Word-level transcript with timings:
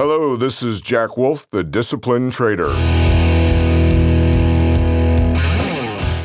Hello, 0.00 0.36
this 0.36 0.62
is 0.62 0.80
Jack 0.80 1.16
Wolf, 1.16 1.50
the 1.50 1.64
disciplined 1.64 2.30
trader. 2.32 2.68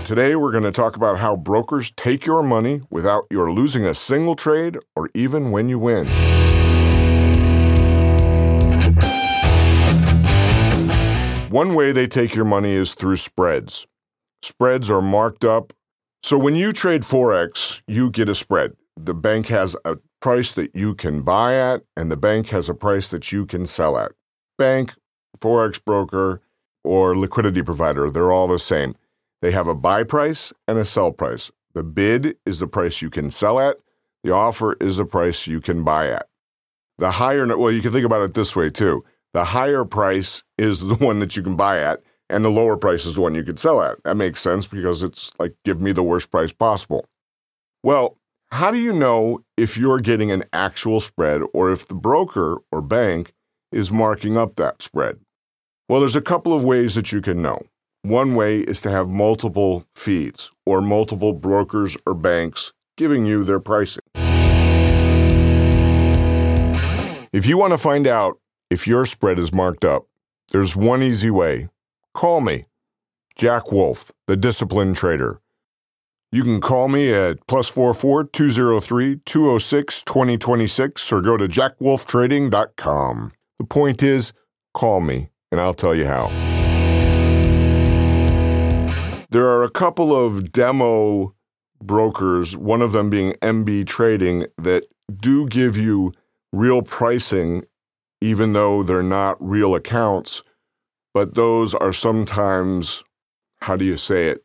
Today, 0.06 0.36
we're 0.36 0.52
going 0.52 0.64
to 0.64 0.72
talk 0.72 0.96
about 0.96 1.18
how 1.18 1.36
brokers 1.36 1.90
take 1.90 2.24
your 2.24 2.44
money 2.44 2.82
without 2.92 3.24
your 3.32 3.52
losing 3.52 3.84
a 3.84 3.96
single 3.96 4.36
trade 4.36 4.78
or 4.96 5.10
even 5.16 5.50
when 5.50 5.70
you 5.70 5.80
win. 5.80 6.06
One 11.50 11.74
way 11.74 11.92
they 11.92 12.06
take 12.06 12.36
your 12.36 12.46
money 12.46 12.74
is 12.74 12.94
through 12.94 13.16
spreads. 13.16 13.88
Spreads 14.44 14.92
are 14.92 15.02
marked 15.02 15.44
up. 15.44 15.74
So 16.22 16.38
when 16.38 16.56
you 16.56 16.74
trade 16.74 17.02
Forex, 17.02 17.82
you 17.88 18.12
get 18.12 18.30
a 18.30 18.36
spread. 18.36 18.74
The 18.96 19.16
bank 19.16 19.48
has 19.48 19.76
a 19.84 19.98
price 20.24 20.54
that 20.54 20.74
you 20.74 20.96
can 20.96 21.22
buy 21.22 21.54
at, 21.54 21.84
and 21.98 22.10
the 22.10 22.16
bank 22.16 22.48
has 22.48 22.70
a 22.70 22.74
price 22.74 23.10
that 23.12 23.34
you 23.34 23.46
can 23.46 23.66
sell 23.66 23.98
at. 23.98 24.14
Bank, 24.58 24.94
Forex 25.38 25.84
broker, 25.84 26.42
or 26.82 27.14
liquidity 27.14 27.62
provider, 27.62 28.10
they're 28.10 28.32
all 28.32 28.48
the 28.48 28.58
same. 28.58 28.96
They 29.42 29.52
have 29.52 29.68
a 29.68 29.76
buy 29.76 30.06
price 30.06 30.54
and 30.66 30.78
a 30.78 30.86
sell 30.86 31.12
price. 31.12 31.52
The 31.74 31.84
bid 31.84 32.38
is 32.46 32.60
the 32.60 32.68
price 32.68 33.02
you 33.02 33.10
can 33.10 33.32
sell 33.32 33.60
at, 33.60 33.76
the 34.24 34.32
offer 34.32 34.78
is 34.80 34.96
the 34.96 35.04
price 35.04 35.46
you 35.46 35.60
can 35.60 35.84
buy 35.84 36.08
at. 36.08 36.30
The 37.00 37.12
higher, 37.12 37.46
well, 37.58 37.70
you 37.70 37.82
can 37.82 37.92
think 37.92 38.06
about 38.06 38.22
it 38.22 38.34
this 38.34 38.56
way 38.56 38.70
too. 38.70 39.04
The 39.34 39.44
higher 39.44 39.84
price 39.84 40.42
is 40.58 40.88
the 40.88 40.96
one 40.96 41.20
that 41.20 41.36
you 41.36 41.44
can 41.44 41.58
buy 41.58 41.80
at, 41.80 42.02
and 42.30 42.46
the 42.46 42.50
lower 42.50 42.78
price 42.78 43.06
is 43.06 43.16
the 43.16 43.22
one 43.22 43.36
you 43.36 43.44
can 43.44 43.58
sell 43.58 43.82
at. 43.82 44.02
That 44.06 44.16
makes 44.16 44.40
sense 44.40 44.68
because 44.68 45.04
it's 45.04 45.34
like, 45.38 45.54
give 45.66 45.82
me 45.82 45.92
the 45.92 46.02
worst 46.02 46.32
price 46.32 46.54
possible. 46.54 47.10
Well, 47.84 48.18
how 48.54 48.70
do 48.70 48.78
you 48.78 48.94
know 48.94 49.40
if 49.58 49.78
you're 49.78 50.00
getting 50.00 50.30
an 50.32 50.44
actual 50.54 51.00
spread 51.00 51.42
or 51.56 51.72
if 51.72 51.88
the 51.88 51.96
broker 51.96 52.58
or 52.72 52.84
bank 52.84 53.34
is 53.72 53.92
marking 53.92 54.38
up 54.38 54.58
that 54.58 54.84
spread? 54.84 55.20
Well, 55.90 56.02
there's 56.02 56.16
a 56.16 56.22
couple 56.22 56.54
of 56.54 56.64
ways 56.64 56.94
that 56.94 57.12
you 57.12 57.20
can 57.20 57.42
know. 57.42 57.64
One 58.04 58.36
way 58.36 58.60
is 58.60 58.80
to 58.84 58.92
have 58.92 59.10
multiple 59.10 59.88
feeds 59.96 60.52
or 60.68 60.82
multiple 60.82 61.34
brokers 61.34 61.98
or 62.06 62.14
banks 62.14 62.74
giving 62.96 63.26
you 63.26 63.44
their 63.44 63.60
pricing. 63.60 64.04
If 67.34 67.48
you 67.48 67.58
want 67.58 67.74
to 67.74 67.80
find 67.80 68.06
out 68.06 68.38
if 68.70 68.88
your 68.88 69.08
spread 69.08 69.40
is 69.40 69.52
marked 69.52 69.84
up, 69.84 70.06
there's 70.52 70.76
one 70.76 71.02
easy 71.02 71.32
way. 71.32 71.70
Call 72.14 72.40
me, 72.40 72.66
Jack 73.36 73.72
Wolf, 73.72 74.12
the 74.28 74.38
disciplined 74.38 74.96
trader. 74.96 75.40
You 76.34 76.42
can 76.42 76.62
call 76.62 76.88
me 76.88 77.14
at 77.14 77.46
plus 77.46 77.70
44 77.70 78.24
203 78.24 79.18
206 79.24 80.02
2026 80.02 81.12
or 81.12 81.22
go 81.22 81.38
to 81.38 81.46
jackwolftrading.com. 81.46 83.34
The 83.60 83.66
point 83.66 84.02
is, 84.02 84.34
call 84.74 85.00
me 85.00 85.30
and 85.52 85.62
I'll 85.62 85.76
tell 85.76 85.94
you 85.94 86.08
how. 86.08 86.30
There 89.30 89.48
are 89.48 89.64
a 89.64 89.70
couple 89.70 90.12
of 90.12 90.52
demo 90.52 91.36
brokers, 91.80 92.58
one 92.58 92.82
of 92.82 92.94
them 92.94 93.12
being 93.12 93.34
MB 93.34 93.86
Trading, 93.86 94.48
that 94.58 94.88
do 95.16 95.48
give 95.48 95.78
you 95.78 96.14
real 96.52 96.82
pricing 96.82 97.64
even 98.22 98.54
though 98.54 98.82
they're 98.82 99.04
not 99.04 99.38
real 99.40 99.76
accounts, 99.76 100.42
but 101.14 101.36
those 101.36 101.76
are 101.76 101.94
sometimes, 101.94 103.04
how 103.62 103.76
do 103.76 103.86
you 103.86 103.98
say 103.98 104.30
it, 104.30 104.44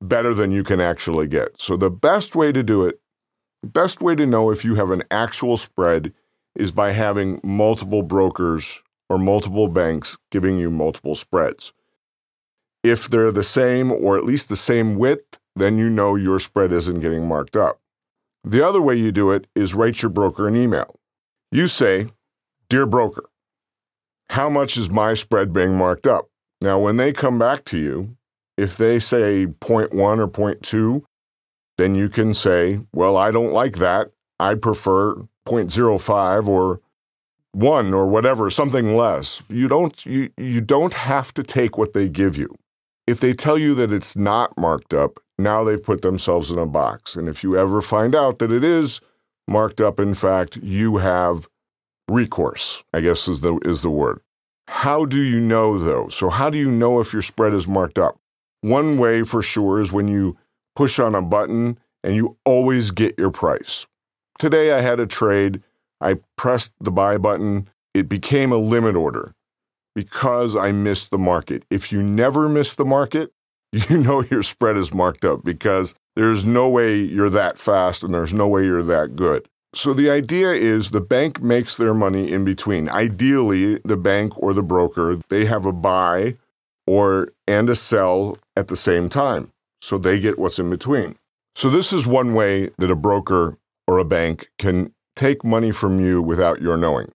better 0.00 0.34
than 0.34 0.50
you 0.50 0.62
can 0.62 0.80
actually 0.80 1.26
get. 1.26 1.60
So 1.60 1.76
the 1.76 1.90
best 1.90 2.34
way 2.34 2.52
to 2.52 2.62
do 2.62 2.84
it, 2.84 3.00
the 3.62 3.68
best 3.68 4.00
way 4.00 4.14
to 4.14 4.26
know 4.26 4.50
if 4.50 4.64
you 4.64 4.74
have 4.76 4.90
an 4.90 5.02
actual 5.10 5.56
spread 5.56 6.12
is 6.54 6.72
by 6.72 6.92
having 6.92 7.40
multiple 7.42 8.02
brokers 8.02 8.82
or 9.08 9.18
multiple 9.18 9.68
banks 9.68 10.16
giving 10.30 10.58
you 10.58 10.70
multiple 10.70 11.14
spreads. 11.14 11.72
If 12.82 13.08
they're 13.08 13.32
the 13.32 13.42
same 13.42 13.90
or 13.90 14.16
at 14.16 14.24
least 14.24 14.48
the 14.48 14.56
same 14.56 14.96
width, 14.96 15.38
then 15.54 15.78
you 15.78 15.88
know 15.90 16.14
your 16.14 16.38
spread 16.38 16.72
isn't 16.72 17.00
getting 17.00 17.26
marked 17.26 17.56
up. 17.56 17.80
The 18.44 18.64
other 18.64 18.80
way 18.80 18.94
you 18.94 19.10
do 19.10 19.32
it 19.32 19.46
is 19.54 19.74
write 19.74 20.02
your 20.02 20.10
broker 20.10 20.46
an 20.46 20.56
email. 20.56 21.00
You 21.50 21.66
say, 21.66 22.08
Dear 22.68 22.86
broker, 22.86 23.28
how 24.30 24.48
much 24.48 24.76
is 24.76 24.90
my 24.90 25.14
spread 25.14 25.52
being 25.52 25.76
marked 25.76 26.06
up? 26.06 26.28
Now, 26.60 26.78
when 26.78 26.96
they 26.96 27.12
come 27.12 27.38
back 27.38 27.64
to 27.66 27.78
you, 27.78 28.16
if 28.56 28.76
they 28.76 28.98
say 28.98 29.46
0.1 29.46 29.92
or 29.92 30.28
0.2, 30.28 31.02
then 31.78 31.94
you 31.94 32.08
can 32.08 32.34
say, 32.34 32.80
well, 32.92 33.16
I 33.16 33.30
don't 33.30 33.52
like 33.52 33.76
that. 33.76 34.10
I 34.40 34.54
prefer 34.54 35.14
0.05 35.46 36.48
or 36.48 36.80
1 37.52 37.94
or 37.94 38.06
whatever, 38.06 38.50
something 38.50 38.96
less. 38.96 39.42
You 39.48 39.68
don't, 39.68 40.04
you, 40.06 40.30
you 40.36 40.60
don't 40.60 40.94
have 40.94 41.32
to 41.34 41.42
take 41.42 41.78
what 41.78 41.92
they 41.92 42.08
give 42.08 42.36
you. 42.36 42.54
If 43.06 43.20
they 43.20 43.34
tell 43.34 43.56
you 43.56 43.74
that 43.76 43.92
it's 43.92 44.16
not 44.16 44.56
marked 44.58 44.92
up, 44.92 45.18
now 45.38 45.64
they've 45.64 45.82
put 45.82 46.02
themselves 46.02 46.50
in 46.50 46.58
a 46.58 46.66
box. 46.66 47.14
And 47.14 47.28
if 47.28 47.42
you 47.44 47.56
ever 47.56 47.80
find 47.80 48.14
out 48.14 48.38
that 48.38 48.50
it 48.50 48.64
is 48.64 49.00
marked 49.46 49.80
up, 49.80 50.00
in 50.00 50.14
fact, 50.14 50.56
you 50.62 50.96
have 50.96 51.46
recourse, 52.08 52.82
I 52.92 53.00
guess 53.00 53.28
is 53.28 53.40
the 53.40 53.58
is 53.64 53.82
the 53.82 53.90
word. 53.90 54.20
How 54.68 55.04
do 55.04 55.20
you 55.20 55.40
know 55.40 55.78
though? 55.78 56.08
So 56.08 56.28
how 56.28 56.50
do 56.50 56.58
you 56.58 56.70
know 56.70 57.00
if 57.00 57.12
your 57.12 57.22
spread 57.22 57.52
is 57.54 57.68
marked 57.68 57.98
up? 57.98 58.18
One 58.66 58.98
way 58.98 59.22
for 59.22 59.42
sure 59.42 59.78
is 59.78 59.92
when 59.92 60.08
you 60.08 60.36
push 60.74 60.98
on 60.98 61.14
a 61.14 61.22
button 61.22 61.78
and 62.02 62.16
you 62.16 62.36
always 62.44 62.90
get 62.90 63.16
your 63.16 63.30
price. 63.30 63.86
Today 64.40 64.72
I 64.72 64.80
had 64.80 64.98
a 64.98 65.06
trade, 65.06 65.62
I 66.00 66.16
pressed 66.34 66.72
the 66.80 66.90
buy 66.90 67.16
button, 67.16 67.68
it 67.94 68.08
became 68.08 68.50
a 68.50 68.56
limit 68.56 68.96
order 68.96 69.36
because 69.94 70.56
I 70.56 70.72
missed 70.72 71.12
the 71.12 71.18
market. 71.18 71.62
If 71.70 71.92
you 71.92 72.02
never 72.02 72.48
miss 72.48 72.74
the 72.74 72.84
market, 72.84 73.30
you 73.72 73.98
know 73.98 74.24
your 74.24 74.42
spread 74.42 74.76
is 74.76 74.92
marked 74.92 75.24
up 75.24 75.44
because 75.44 75.94
there's 76.16 76.44
no 76.44 76.68
way 76.68 76.96
you're 76.96 77.30
that 77.30 77.58
fast 77.58 78.02
and 78.02 78.12
there's 78.12 78.34
no 78.34 78.48
way 78.48 78.64
you're 78.64 78.82
that 78.82 79.14
good. 79.14 79.48
So 79.76 79.94
the 79.94 80.10
idea 80.10 80.50
is 80.50 80.90
the 80.90 81.00
bank 81.00 81.40
makes 81.40 81.76
their 81.76 81.94
money 81.94 82.32
in 82.32 82.44
between. 82.44 82.88
Ideally, 82.88 83.78
the 83.84 83.96
bank 83.96 84.36
or 84.42 84.52
the 84.52 84.62
broker, 84.64 85.20
they 85.28 85.44
have 85.44 85.66
a 85.66 85.72
buy 85.72 86.34
or 86.86 87.28
and 87.46 87.68
a 87.68 87.74
sell 87.74 88.38
at 88.56 88.68
the 88.68 88.76
same 88.76 89.08
time. 89.08 89.52
So 89.80 89.98
they 89.98 90.20
get 90.20 90.38
what's 90.38 90.58
in 90.58 90.70
between. 90.70 91.16
So 91.54 91.70
this 91.70 91.92
is 91.92 92.06
one 92.06 92.34
way 92.34 92.70
that 92.78 92.90
a 92.90 92.96
broker 92.96 93.58
or 93.86 93.98
a 93.98 94.04
bank 94.04 94.50
can 94.58 94.92
take 95.14 95.44
money 95.44 95.70
from 95.70 95.98
you 95.98 96.20
without 96.22 96.60
your 96.60 96.76
knowing. 96.76 97.10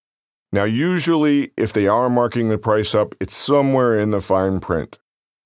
Now, 0.53 0.63
usually, 0.65 1.51
if 1.55 1.71
they 1.71 1.87
are 1.87 2.09
marking 2.09 2.49
the 2.49 2.57
price 2.57 2.93
up, 2.93 3.15
it's 3.21 3.35
somewhere 3.35 3.97
in 3.97 4.11
the 4.11 4.19
fine 4.19 4.59
print. 4.59 4.97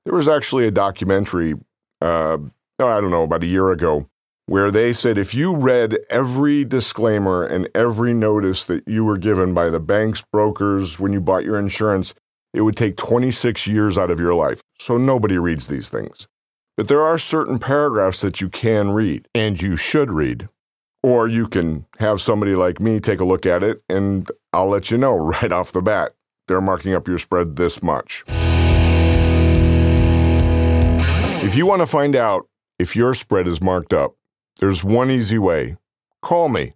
There 0.05 0.15
was 0.15 0.27
actually 0.27 0.65
a 0.67 0.71
documentary, 0.71 1.53
uh, 2.01 2.37
I 2.79 3.01
don't 3.01 3.11
know, 3.11 3.23
about 3.23 3.43
a 3.43 3.47
year 3.47 3.71
ago, 3.71 4.07
where 4.47 4.71
they 4.71 4.93
said 4.93 5.17
if 5.17 5.35
you 5.35 5.55
read 5.55 5.97
every 6.09 6.63
disclaimer 6.63 7.43
and 7.43 7.69
every 7.75 8.13
notice 8.13 8.65
that 8.65 8.87
you 8.87 9.05
were 9.05 9.17
given 9.17 9.53
by 9.53 9.69
the 9.69 9.79
banks, 9.79 10.23
brokers, 10.31 10.99
when 10.99 11.13
you 11.13 11.21
bought 11.21 11.43
your 11.43 11.59
insurance, 11.59 12.13
it 12.55 12.61
would 12.61 12.77
take 12.77 12.95
26 12.95 13.67
years 13.67 13.97
out 13.97 14.09
of 14.09 14.19
your 14.19 14.33
life. 14.33 14.61
So 14.79 14.97
nobody 14.97 15.38
reads 15.38 15.67
these 15.67 15.89
things. 15.89 16.27
But 16.77 16.88
there 16.88 17.01
are 17.01 17.17
certain 17.17 17.59
paragraphs 17.59 18.21
that 18.21 18.39
you 18.39 18.49
can 18.49 18.91
read 18.91 19.27
and 19.35 19.61
you 19.61 19.75
should 19.75 20.11
read. 20.11 20.47
Or 21.03 21.27
you 21.27 21.47
can 21.47 21.85
have 21.99 22.21
somebody 22.21 22.55
like 22.55 22.79
me 22.79 22.99
take 22.99 23.19
a 23.19 23.25
look 23.25 23.45
at 23.45 23.61
it 23.61 23.83
and 23.89 24.29
I'll 24.53 24.69
let 24.69 24.89
you 24.89 24.97
know 24.97 25.16
right 25.41 25.51
off 25.51 25.71
the 25.71 25.81
bat. 25.81 26.13
They're 26.47 26.61
marking 26.61 26.93
up 26.93 27.07
your 27.07 27.17
spread 27.17 27.55
this 27.57 27.83
much. 27.83 28.23
If 31.43 31.55
you 31.55 31.67
want 31.67 31.81
to 31.81 31.87
find 31.87 32.16
out 32.16 32.47
if 32.79 32.95
your 32.95 33.13
spread 33.13 33.47
is 33.47 33.61
marked 33.61 33.93
up, 33.93 34.16
there's 34.59 34.83
one 34.83 35.11
easy 35.11 35.37
way. 35.37 35.77
Call 36.22 36.49
me, 36.49 36.72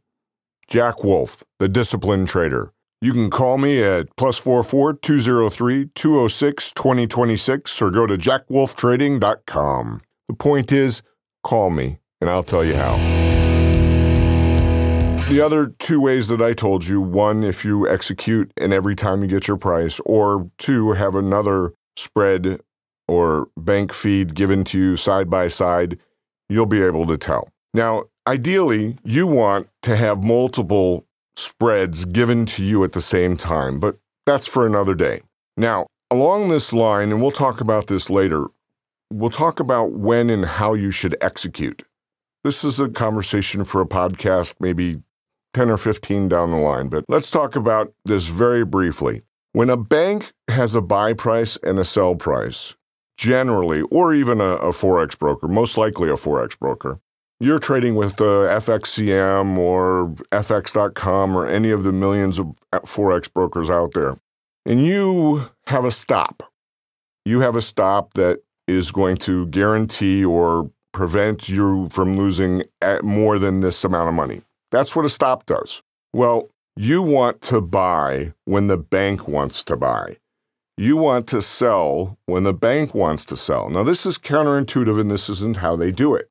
Jack 0.68 1.04
Wolf, 1.04 1.44
the 1.58 1.68
disciplined 1.68 2.28
trader. 2.28 2.72
You 3.02 3.14
can 3.14 3.30
call 3.30 3.58
me 3.58 3.82
at 3.82 4.14
plus 4.18 4.38
44 4.38 4.96
203 4.96 5.90
206 5.96 6.72
2026 6.74 7.82
or 7.82 7.92
go 7.92 8.06
to 8.06 8.18
jackwolftrading.com. 8.18 10.02
The 10.28 10.34
point 10.34 10.74
is, 10.74 11.02
call 11.42 11.70
me 11.70 12.00
and 12.20 12.30
I'll 12.30 12.44
tell 12.44 12.66
you 12.66 12.76
how. 12.76 12.98
The 15.30 15.40
other 15.40 15.68
two 15.68 16.02
ways 16.02 16.28
that 16.28 16.42
I 16.42 16.52
told 16.52 16.88
you 16.88 17.00
one, 17.00 17.42
if 17.42 17.64
you 17.64 17.88
execute 17.88 18.52
and 18.58 18.74
every 18.74 18.96
time 18.96 19.22
you 19.22 19.28
get 19.28 19.48
your 19.48 19.58
price, 19.58 20.02
or 20.02 20.52
two, 20.58 20.92
have 20.94 21.16
another 21.16 21.74
spread 21.96 22.60
or 23.08 23.48
bank 23.56 23.94
feed 23.94 24.36
given 24.36 24.66
to 24.66 24.78
you 24.78 24.96
side 24.98 25.30
by 25.30 25.48
side, 25.48 26.00
you'll 26.50 26.66
be 26.66 26.82
able 26.82 27.08
to 27.08 27.18
tell. 27.18 27.48
Now, 27.74 28.06
ideally, 28.28 28.98
you 29.04 29.28
want 29.28 29.70
to 29.84 29.96
have 29.96 30.24
multiple 30.24 31.06
spreads 31.40 32.06
given 32.06 32.46
to 32.46 32.64
you 32.64 32.84
at 32.84 32.92
the 32.92 33.02
same 33.02 33.38
time, 33.38 33.80
but 33.80 33.98
that's 34.26 34.48
for 34.48 34.66
another 34.66 34.94
day. 34.94 35.22
Now, 35.58 35.88
along 36.12 36.50
this 36.50 36.74
line, 36.74 37.12
and 37.12 37.22
we'll 37.22 37.32
talk 37.32 37.62
about 37.62 37.88
this 37.88 38.10
later, 38.10 38.48
we'll 39.12 39.30
talk 39.30 39.60
about 39.60 39.94
when 39.94 40.30
and 40.30 40.46
how 40.46 40.74
you 40.74 40.92
should 40.92 41.16
execute. 41.22 41.84
This 42.44 42.64
is 42.64 42.80
a 42.80 42.90
conversation 42.90 43.64
for 43.64 43.82
a 43.82 43.88
podcast, 43.88 44.56
maybe 44.60 45.02
10 45.54 45.70
or 45.70 45.78
15 45.78 46.30
down 46.30 46.52
the 46.52 46.58
line, 46.58 46.90
but 46.90 47.06
let's 47.08 47.32
talk 47.32 47.56
about 47.56 47.94
this 48.06 48.28
very 48.28 48.64
briefly. 48.64 49.24
When 49.52 49.70
a 49.70 49.78
bank 49.78 50.32
has 50.48 50.76
a 50.76 50.82
buy 50.82 51.14
price 51.14 51.58
and 51.58 51.80
a 51.80 51.86
sell 51.86 52.16
price, 52.16 52.76
generally, 53.18 53.82
or 53.92 54.14
even 54.14 54.40
a, 54.40 54.56
a 54.56 54.72
Forex 54.72 55.18
broker, 55.18 55.48
most 55.48 55.78
likely 55.78 56.10
a 56.10 56.14
Forex 56.14 56.58
broker, 56.58 57.00
you're 57.40 57.60
trading 57.60 57.96
with 57.96 58.20
uh, 58.20 58.48
FXCM 58.60 59.58
or 59.58 60.10
FX.com 60.32 61.36
or 61.36 61.48
any 61.48 61.72
of 61.72 61.84
the 61.84 61.92
millions 61.92 62.38
of 62.40 62.48
Forex 62.74 63.32
brokers 63.32 63.70
out 63.70 63.94
there, 63.94 64.18
and 64.66 64.86
you 64.86 65.50
have 65.68 65.86
a 65.86 65.92
stop. 65.92 66.44
You 67.26 67.42
have 67.42 67.56
a 67.56 67.62
stop 67.62 68.14
that 68.14 68.42
is 68.68 68.92
going 68.92 69.18
to 69.18 69.48
guarantee 69.48 70.24
or 70.24 70.72
prevent 70.94 71.50
you 71.50 71.88
from 71.92 72.14
losing 72.14 72.64
more 73.04 73.40
than 73.40 73.62
this 73.62 73.84
amount 73.84 74.10
of 74.10 74.16
money. 74.16 74.42
That's 74.72 74.96
what 74.96 75.06
a 75.06 75.10
stop 75.10 75.46
does. 75.46 75.82
Well, 76.14 76.50
you 76.76 77.02
want 77.02 77.42
to 77.44 77.62
buy 77.62 78.34
when 78.46 78.68
the 78.68 78.78
bank 78.78 79.28
wants 79.28 79.64
to 79.66 79.76
buy. 79.76 80.18
You 80.78 80.98
want 80.98 81.28
to 81.28 81.42
sell 81.42 82.18
when 82.26 82.44
the 82.44 82.54
bank 82.54 82.96
wants 82.96 83.26
to 83.26 83.36
sell. 83.36 83.70
Now, 83.70 83.84
this 83.84 84.06
is 84.06 84.18
counterintuitive 84.18 85.00
and 85.00 85.12
this 85.12 85.30
isn't 85.30 85.58
how 85.58 85.76
they 85.76 85.92
do 85.92 86.16
it. 86.16 86.30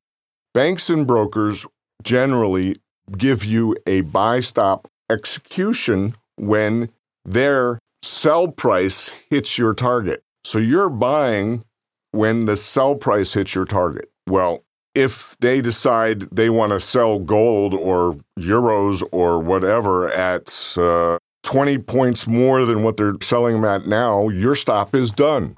Banks 0.53 0.89
and 0.89 1.05
brokers 1.05 1.67
generally 2.03 2.77
give 3.17 3.45
you 3.45 3.75
a 3.85 4.01
buy 4.01 4.39
stop 4.39 4.87
execution 5.09 6.15
when 6.37 6.89
their 7.23 7.79
sell 8.01 8.47
price 8.47 9.09
hits 9.29 9.59
your 9.59 9.75
target. 9.75 10.23
So 10.43 10.57
you're 10.57 10.89
buying 10.89 11.63
when 12.11 12.45
the 12.45 12.57
sell 12.57 12.95
price 12.95 13.33
hits 13.33 13.53
your 13.53 13.65
target. 13.65 14.09
Well, 14.27 14.63
if 14.95 15.37
they 15.39 15.61
decide 15.61 16.21
they 16.31 16.49
want 16.49 16.71
to 16.71 16.79
sell 16.79 17.19
gold 17.19 17.75
or 17.75 18.17
euros 18.39 19.03
or 19.11 19.39
whatever 19.39 20.09
at 20.09 20.75
uh, 20.77 21.19
20 21.43 21.77
points 21.79 22.27
more 22.27 22.65
than 22.65 22.81
what 22.81 22.97
they're 22.97 23.15
selling 23.21 23.61
them 23.61 23.65
at 23.65 23.85
now, 23.85 24.29
your 24.29 24.55
stop 24.55 24.95
is 24.95 25.11
done. 25.11 25.55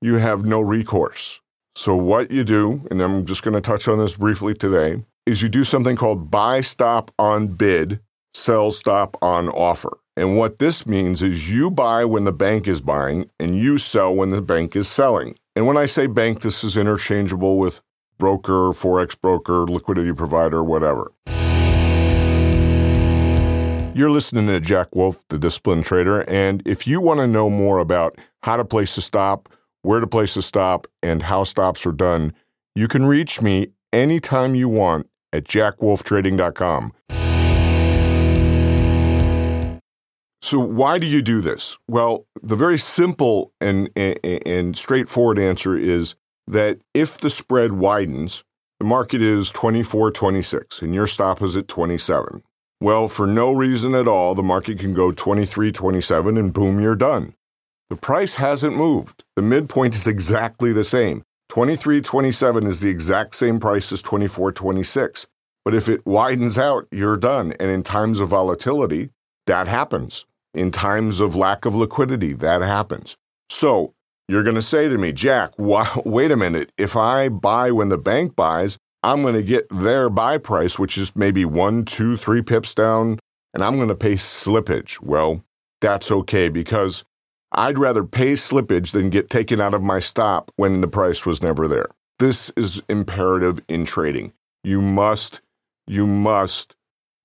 You 0.00 0.16
have 0.16 0.44
no 0.44 0.60
recourse. 0.60 1.40
So, 1.74 1.96
what 1.96 2.30
you 2.30 2.44
do, 2.44 2.86
and 2.90 3.00
I'm 3.00 3.24
just 3.24 3.42
going 3.42 3.54
to 3.54 3.60
touch 3.62 3.88
on 3.88 3.98
this 3.98 4.16
briefly 4.16 4.52
today, 4.52 5.02
is 5.24 5.40
you 5.40 5.48
do 5.48 5.64
something 5.64 5.96
called 5.96 6.30
buy 6.30 6.60
stop 6.60 7.10
on 7.18 7.48
bid, 7.48 7.98
sell 8.34 8.70
stop 8.70 9.16
on 9.22 9.48
offer. 9.48 9.96
And 10.14 10.36
what 10.36 10.58
this 10.58 10.86
means 10.86 11.22
is 11.22 11.50
you 11.50 11.70
buy 11.70 12.04
when 12.04 12.24
the 12.24 12.32
bank 12.32 12.68
is 12.68 12.82
buying 12.82 13.30
and 13.40 13.56
you 13.56 13.78
sell 13.78 14.14
when 14.14 14.28
the 14.28 14.42
bank 14.42 14.76
is 14.76 14.86
selling. 14.86 15.34
And 15.56 15.66
when 15.66 15.78
I 15.78 15.86
say 15.86 16.06
bank, 16.06 16.42
this 16.42 16.62
is 16.62 16.76
interchangeable 16.76 17.58
with 17.58 17.80
broker, 18.18 18.72
forex 18.72 19.18
broker, 19.18 19.64
liquidity 19.66 20.12
provider, 20.12 20.62
whatever. 20.62 21.10
You're 23.94 24.10
listening 24.10 24.46
to 24.48 24.60
Jack 24.60 24.94
Wolf, 24.94 25.26
the 25.28 25.38
disciplined 25.38 25.86
trader, 25.86 26.20
and 26.28 26.66
if 26.68 26.86
you 26.86 27.00
want 27.00 27.20
to 27.20 27.26
know 27.26 27.48
more 27.48 27.78
about 27.78 28.18
how 28.42 28.56
to 28.56 28.64
place 28.64 28.98
a 28.98 29.02
stop, 29.02 29.48
where 29.82 30.00
to 30.00 30.06
place 30.06 30.36
a 30.36 30.42
stop, 30.42 30.86
and 31.02 31.24
how 31.24 31.44
stops 31.44 31.84
are 31.86 31.92
done, 31.92 32.32
you 32.74 32.88
can 32.88 33.06
reach 33.06 33.42
me 33.42 33.68
anytime 33.92 34.54
you 34.54 34.68
want 34.68 35.08
at 35.32 35.44
jackwolftrading.com. 35.44 36.92
So, 40.40 40.58
why 40.58 40.98
do 40.98 41.06
you 41.06 41.22
do 41.22 41.40
this? 41.40 41.78
Well, 41.88 42.26
the 42.42 42.56
very 42.56 42.76
simple 42.76 43.52
and, 43.60 43.88
and, 43.94 44.18
and 44.24 44.76
straightforward 44.76 45.38
answer 45.38 45.76
is 45.76 46.16
that 46.46 46.80
if 46.92 47.18
the 47.18 47.30
spread 47.30 47.72
widens, 47.72 48.42
the 48.80 48.84
market 48.84 49.22
is 49.22 49.52
24 49.52 50.10
26 50.10 50.82
and 50.82 50.92
your 50.92 51.06
stop 51.06 51.40
is 51.40 51.56
at 51.56 51.68
27. 51.68 52.42
Well, 52.80 53.06
for 53.06 53.28
no 53.28 53.52
reason 53.52 53.94
at 53.94 54.08
all, 54.08 54.34
the 54.34 54.42
market 54.42 54.80
can 54.80 54.92
go 54.92 55.12
23 55.12 55.70
27 55.70 56.36
and 56.36 56.52
boom, 56.52 56.80
you're 56.80 56.96
done. 56.96 57.34
The 57.92 57.98
price 57.98 58.36
hasn't 58.36 58.74
moved. 58.74 59.22
The 59.36 59.42
midpoint 59.42 59.94
is 59.94 60.06
exactly 60.06 60.72
the 60.72 60.82
same. 60.82 61.24
23 61.50 62.00
27 62.00 62.66
is 62.66 62.80
the 62.80 62.88
exact 62.88 63.34
same 63.34 63.60
price 63.60 63.92
as 63.92 64.00
24 64.00 64.50
26. 64.50 65.26
But 65.62 65.74
if 65.74 65.90
it 65.90 66.06
widens 66.06 66.58
out, 66.58 66.88
you're 66.90 67.18
done. 67.18 67.52
And 67.60 67.70
in 67.70 67.82
times 67.82 68.18
of 68.18 68.30
volatility, 68.30 69.10
that 69.46 69.68
happens. 69.68 70.24
In 70.54 70.70
times 70.70 71.20
of 71.20 71.36
lack 71.36 71.66
of 71.66 71.74
liquidity, 71.74 72.32
that 72.32 72.62
happens. 72.62 73.18
So 73.50 73.92
you're 74.26 74.42
going 74.42 74.54
to 74.54 74.62
say 74.62 74.88
to 74.88 74.96
me, 74.96 75.12
Jack, 75.12 75.50
wait 75.58 76.30
a 76.30 76.36
minute. 76.36 76.72
If 76.78 76.96
I 76.96 77.28
buy 77.28 77.72
when 77.72 77.90
the 77.90 77.98
bank 77.98 78.34
buys, 78.34 78.78
I'm 79.02 79.20
going 79.20 79.34
to 79.34 79.42
get 79.42 79.68
their 79.68 80.08
buy 80.08 80.38
price, 80.38 80.78
which 80.78 80.96
is 80.96 81.14
maybe 81.14 81.44
one, 81.44 81.84
two, 81.84 82.16
three 82.16 82.40
pips 82.40 82.74
down, 82.74 83.18
and 83.52 83.62
I'm 83.62 83.76
going 83.76 83.88
to 83.88 83.94
pay 83.94 84.14
slippage. 84.14 84.98
Well, 85.02 85.44
that's 85.82 86.10
okay 86.10 86.48
because 86.48 87.04
I'd 87.54 87.78
rather 87.78 88.02
pay 88.02 88.32
slippage 88.32 88.92
than 88.92 89.10
get 89.10 89.28
taken 89.28 89.60
out 89.60 89.74
of 89.74 89.82
my 89.82 89.98
stop 89.98 90.50
when 90.56 90.80
the 90.80 90.88
price 90.88 91.26
was 91.26 91.42
never 91.42 91.68
there. 91.68 91.86
This 92.18 92.50
is 92.56 92.82
imperative 92.88 93.60
in 93.68 93.84
trading. 93.84 94.32
You 94.64 94.80
must, 94.80 95.42
you 95.86 96.06
must, 96.06 96.74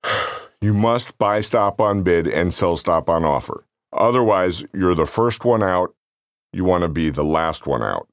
you 0.61 0.73
must 0.73 1.17
buy 1.17 1.39
stop 1.39 1.79
on 1.79 2.03
bid 2.03 2.27
and 2.27 2.53
sell 2.53 2.75
stop 2.75 3.09
on 3.09 3.23
offer. 3.23 3.63
Otherwise, 3.93 4.65
you're 4.73 4.95
the 4.95 5.05
first 5.05 5.45
one 5.45 5.63
out 5.63 5.93
you 6.51 6.63
want 6.63 6.81
to 6.81 6.89
be 6.89 7.09
the 7.09 7.23
last 7.23 7.67
one 7.67 7.83
out. 7.83 8.07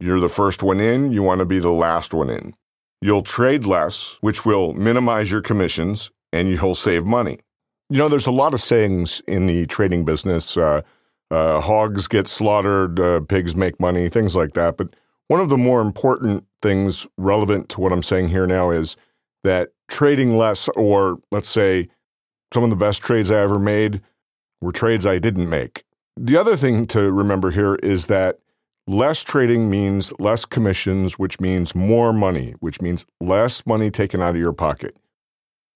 You're 0.00 0.20
the 0.20 0.28
first 0.28 0.62
one 0.62 0.80
in, 0.80 1.10
you 1.10 1.22
want 1.22 1.40
to 1.40 1.44
be 1.44 1.58
the 1.58 1.72
last 1.72 2.12
one 2.14 2.30
in. 2.30 2.54
You'll 3.00 3.22
trade 3.22 3.66
less, 3.66 4.18
which 4.20 4.44
will 4.44 4.74
minimize 4.74 5.30
your 5.32 5.40
commissions, 5.40 6.10
and 6.32 6.48
you'll 6.48 6.74
save 6.74 7.04
money. 7.04 7.38
You 7.88 7.98
know, 7.98 8.08
there's 8.08 8.26
a 8.26 8.32
lot 8.32 8.54
of 8.54 8.60
sayings 8.60 9.22
in 9.26 9.46
the 9.46 9.66
trading 9.66 10.04
business. 10.04 10.56
Uh, 10.56 10.82
uh, 11.30 11.60
hogs 11.60 12.08
get 12.08 12.28
slaughtered, 12.28 12.98
uh, 12.98 13.20
pigs 13.20 13.54
make 13.54 13.78
money, 13.78 14.08
things 14.08 14.34
like 14.34 14.54
that. 14.54 14.76
But 14.76 14.94
one 15.28 15.40
of 15.40 15.48
the 15.48 15.58
more 15.58 15.80
important 15.80 16.44
things 16.62 17.06
relevant 17.16 17.68
to 17.70 17.80
what 17.80 17.92
I'm 17.92 18.02
saying 18.02 18.28
here 18.28 18.46
now 18.46 18.70
is 18.70 18.96
that 19.44 19.70
trading 19.88 20.36
less, 20.36 20.68
or 20.68 21.20
let's 21.30 21.48
say 21.48 21.88
some 22.52 22.64
of 22.64 22.70
the 22.70 22.76
best 22.76 23.02
trades 23.02 23.30
I 23.30 23.40
ever 23.40 23.58
made 23.58 24.00
were 24.60 24.72
trades 24.72 25.06
I 25.06 25.18
didn't 25.18 25.48
make. 25.48 25.84
The 26.16 26.36
other 26.36 26.56
thing 26.56 26.86
to 26.88 27.12
remember 27.12 27.50
here 27.50 27.76
is 27.76 28.06
that 28.06 28.38
less 28.86 29.22
trading 29.22 29.70
means 29.70 30.12
less 30.18 30.44
commissions, 30.44 31.18
which 31.18 31.38
means 31.40 31.74
more 31.74 32.12
money, 32.12 32.54
which 32.60 32.80
means 32.80 33.06
less 33.20 33.66
money 33.66 33.90
taken 33.90 34.22
out 34.22 34.30
of 34.30 34.40
your 34.40 34.52
pocket. 34.52 34.96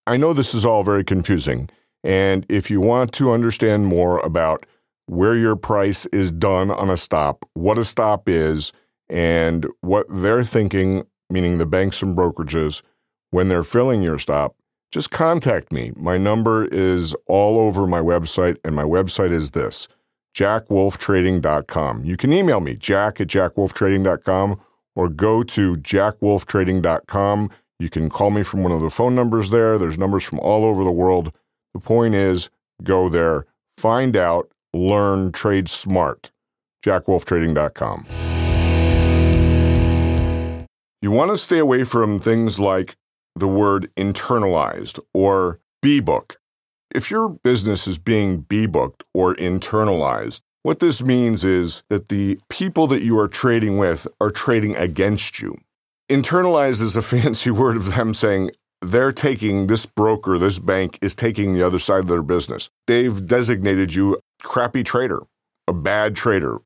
I 0.07 0.17
know 0.17 0.33
this 0.33 0.55
is 0.55 0.67
all 0.67 0.83
very 0.83 1.05
confusing, 1.05 1.69
and 2.03 2.45
if 2.49 2.71
you 2.71 2.81
want 2.81 3.13
to 3.13 3.31
understand 3.31 3.87
more 3.87 4.19
about 4.21 4.67
where 5.07 5.37
your 5.37 5.57
price 5.57 6.07
is 6.07 6.31
done 6.31 6.71
on 6.71 6.91
a 6.91 6.97
stop, 6.97 7.45
what 7.55 7.79
a 7.79 7.85
stop 7.85 8.29
is, 8.29 8.73
and 9.09 9.67
what 9.81 10.07
they're 10.09 10.45
thinking, 10.45 11.05
meaning 11.29 11.59
the 11.59 11.67
banks 11.67 12.03
and 12.03 12.17
brokerages, 12.17 12.83
when 13.31 13.49
they're 13.49 13.63
filling 13.63 14.03
your 14.03 14.19
stop, 14.19 14.57
just 14.91 15.11
contact 15.11 15.73
me. 15.73 15.93
My 15.97 16.19
number 16.19 16.67
is 16.67 17.17
all 17.27 17.59
over 17.59 17.87
my 17.87 18.01
website, 18.01 18.59
and 18.65 18.77
my 18.77 18.85
website 18.85 19.33
is 19.33 19.53
this 19.53 19.89
jackwolftrading.com. 20.37 22.05
You 22.05 22.17
can 22.17 22.33
email 22.33 22.61
me, 22.61 22.75
jack 22.75 23.21
at 23.21 23.29
jackwolftrading.com, 23.29 24.61
or 24.95 25.09
go 25.09 25.43
to 25.43 25.75
jackwolftrading.com. 25.75 27.51
You 27.79 27.91
can 27.91 28.09
call 28.09 28.31
me 28.31 28.43
from 28.43 28.63
one 28.63 28.73
of 28.73 28.81
the 28.81 28.91
phone 28.91 29.15
numbers 29.15 29.51
there. 29.51 29.79
There's 29.79 29.99
numbers 29.99 30.25
from 30.25 30.39
all 30.41 30.65
over 30.65 30.85
the 30.85 30.93
world. 30.93 31.33
The 31.75 31.81
point 31.81 32.15
is, 32.15 32.51
go 32.83 33.09
there, 33.09 33.47
find 33.77 34.17
out, 34.17 34.52
learn, 34.75 35.33
trade 35.33 35.69
smart. 35.69 36.31
jackwolftrading.com. 36.85 38.07
You 41.01 41.11
want 41.11 41.31
to 41.31 41.37
stay 41.37 41.59
away 41.59 41.85
from 41.85 42.19
things 42.19 42.61
like 42.61 42.97
the 43.35 43.49
word 43.49 43.91
internalized 43.97 45.01
or 45.13 45.59
B 45.81 46.01
book. 46.01 46.37
If 46.95 47.11
your 47.11 47.29
business 47.29 47.87
is 47.87 47.99
being 47.99 48.43
B 48.43 48.67
booked 48.67 49.03
or 49.15 49.35
internalized, 49.35 50.43
what 50.63 50.79
this 50.79 51.03
means 51.03 51.43
is 51.43 51.83
that 51.89 52.09
the 52.09 52.39
people 52.49 52.87
that 52.87 53.03
you 53.03 53.19
are 53.19 53.27
trading 53.27 53.79
with 53.79 54.07
are 54.21 54.31
trading 54.31 54.77
against 54.77 55.41
you. 55.41 55.59
Internalized 56.09 56.81
is 56.81 56.95
a 56.95 57.03
fancy 57.15 57.51
word 57.51 57.77
of 57.77 57.95
them 57.95 58.15
saying 58.15 58.53
they're 58.83 59.13
taking 59.13 59.69
this 59.69 59.87
broker, 59.87 60.39
this 60.39 60.59
bank 60.59 60.99
is 61.01 61.15
taking 61.15 61.55
the 61.55 61.63
other 61.63 61.79
side 61.79 62.01
of 62.01 62.09
their 62.09 62.23
business. 62.23 62.69
They've 62.87 63.27
designated 63.27 63.95
you 63.95 64.21
crappy 64.43 64.83
trader, 64.83 65.21
a 65.69 65.73
bad 65.73 66.17
trader. 66.17 66.59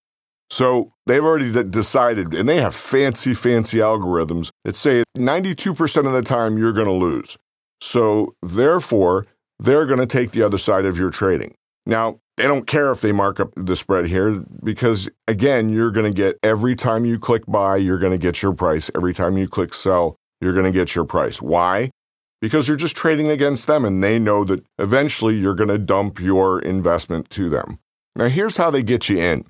So 0.48 0.92
they've 1.06 1.22
already 1.22 1.52
decided, 1.64 2.32
and 2.32 2.48
they 2.48 2.60
have 2.60 2.74
fancy, 2.74 3.34
fancy 3.34 3.78
algorithms 3.78 4.50
that 4.64 4.76
say 4.76 5.04
92% 5.16 6.06
of 6.06 6.12
the 6.12 6.22
time 6.22 6.56
you're 6.56 6.72
going 6.72 6.86
to 6.86 6.92
lose. 6.92 7.36
So 7.80 8.34
therefore, 8.42 9.26
they're 9.58 9.86
going 9.86 9.98
to 9.98 10.06
take 10.06 10.30
the 10.30 10.42
other 10.42 10.58
side 10.58 10.84
of 10.84 10.98
your 10.98 11.10
trading. 11.10 11.54
Now, 11.84 12.20
they 12.36 12.44
don't 12.44 12.66
care 12.66 12.92
if 12.92 13.00
they 13.00 13.12
mark 13.12 13.40
up 13.40 13.50
the 13.56 13.76
spread 13.76 14.06
here 14.06 14.44
because, 14.62 15.08
again, 15.26 15.70
you're 15.70 15.90
going 15.90 16.06
to 16.06 16.14
get 16.14 16.36
every 16.42 16.76
time 16.76 17.04
you 17.04 17.18
click 17.18 17.44
buy, 17.46 17.76
you're 17.76 17.98
going 17.98 18.12
to 18.12 18.18
get 18.18 18.42
your 18.42 18.52
price. 18.52 18.90
Every 18.94 19.14
time 19.14 19.36
you 19.38 19.48
click 19.48 19.72
sell, 19.72 20.16
you're 20.40 20.52
going 20.52 20.66
to 20.66 20.72
get 20.72 20.94
your 20.94 21.06
price. 21.06 21.40
Why? 21.40 21.90
Because 22.40 22.68
you're 22.68 22.76
just 22.76 22.96
trading 22.96 23.30
against 23.30 23.66
them 23.66 23.84
and 23.84 24.02
they 24.02 24.18
know 24.18 24.44
that 24.44 24.64
eventually 24.78 25.36
you're 25.36 25.54
going 25.54 25.70
to 25.70 25.78
dump 25.78 26.20
your 26.20 26.60
investment 26.60 27.30
to 27.30 27.48
them. 27.48 27.78
Now, 28.14 28.26
here's 28.26 28.56
how 28.56 28.70
they 28.70 28.82
get 28.82 29.08
you 29.08 29.18
in 29.18 29.44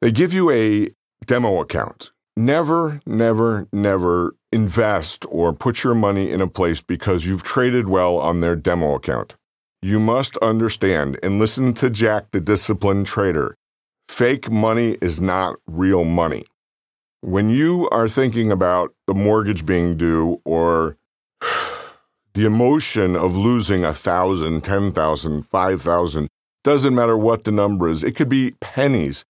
they 0.00 0.10
give 0.10 0.32
you 0.32 0.50
a 0.50 0.88
demo 1.26 1.60
account. 1.60 2.10
Never, 2.36 3.00
never, 3.06 3.68
never 3.72 4.34
invest 4.50 5.26
or 5.30 5.52
put 5.52 5.84
your 5.84 5.94
money 5.94 6.30
in 6.30 6.40
a 6.40 6.48
place 6.48 6.80
because 6.80 7.26
you've 7.26 7.42
traded 7.42 7.88
well 7.88 8.18
on 8.18 8.40
their 8.40 8.56
demo 8.56 8.94
account. 8.94 9.36
You 9.80 10.00
must 10.00 10.36
understand 10.38 11.18
and 11.22 11.38
listen 11.38 11.74
to 11.74 11.90
Jack, 11.90 12.30
the 12.30 12.40
disciplined 12.40 13.06
trader. 13.06 13.56
Fake 14.08 14.50
money 14.50 14.96
is 15.00 15.20
not 15.20 15.56
real 15.66 16.04
money. 16.04 16.44
When 17.20 17.50
you 17.50 17.88
are 17.90 18.08
thinking 18.08 18.52
about 18.52 18.94
the 19.06 19.14
mortgage 19.14 19.64
being 19.64 19.96
due 19.96 20.38
or 20.44 20.96
the 22.34 22.46
emotion 22.46 23.14
of 23.14 23.36
losing 23.36 23.84
a 23.84 23.92
thousand, 23.92 24.62
ten 24.62 24.92
thousand, 24.92 25.42
five 25.44 25.82
thousand, 25.82 26.28
doesn't 26.64 26.94
matter 26.94 27.16
what 27.16 27.44
the 27.44 27.52
number 27.52 27.88
is, 27.88 28.02
it 28.02 28.16
could 28.16 28.28
be 28.28 28.54
pennies. 28.60 29.24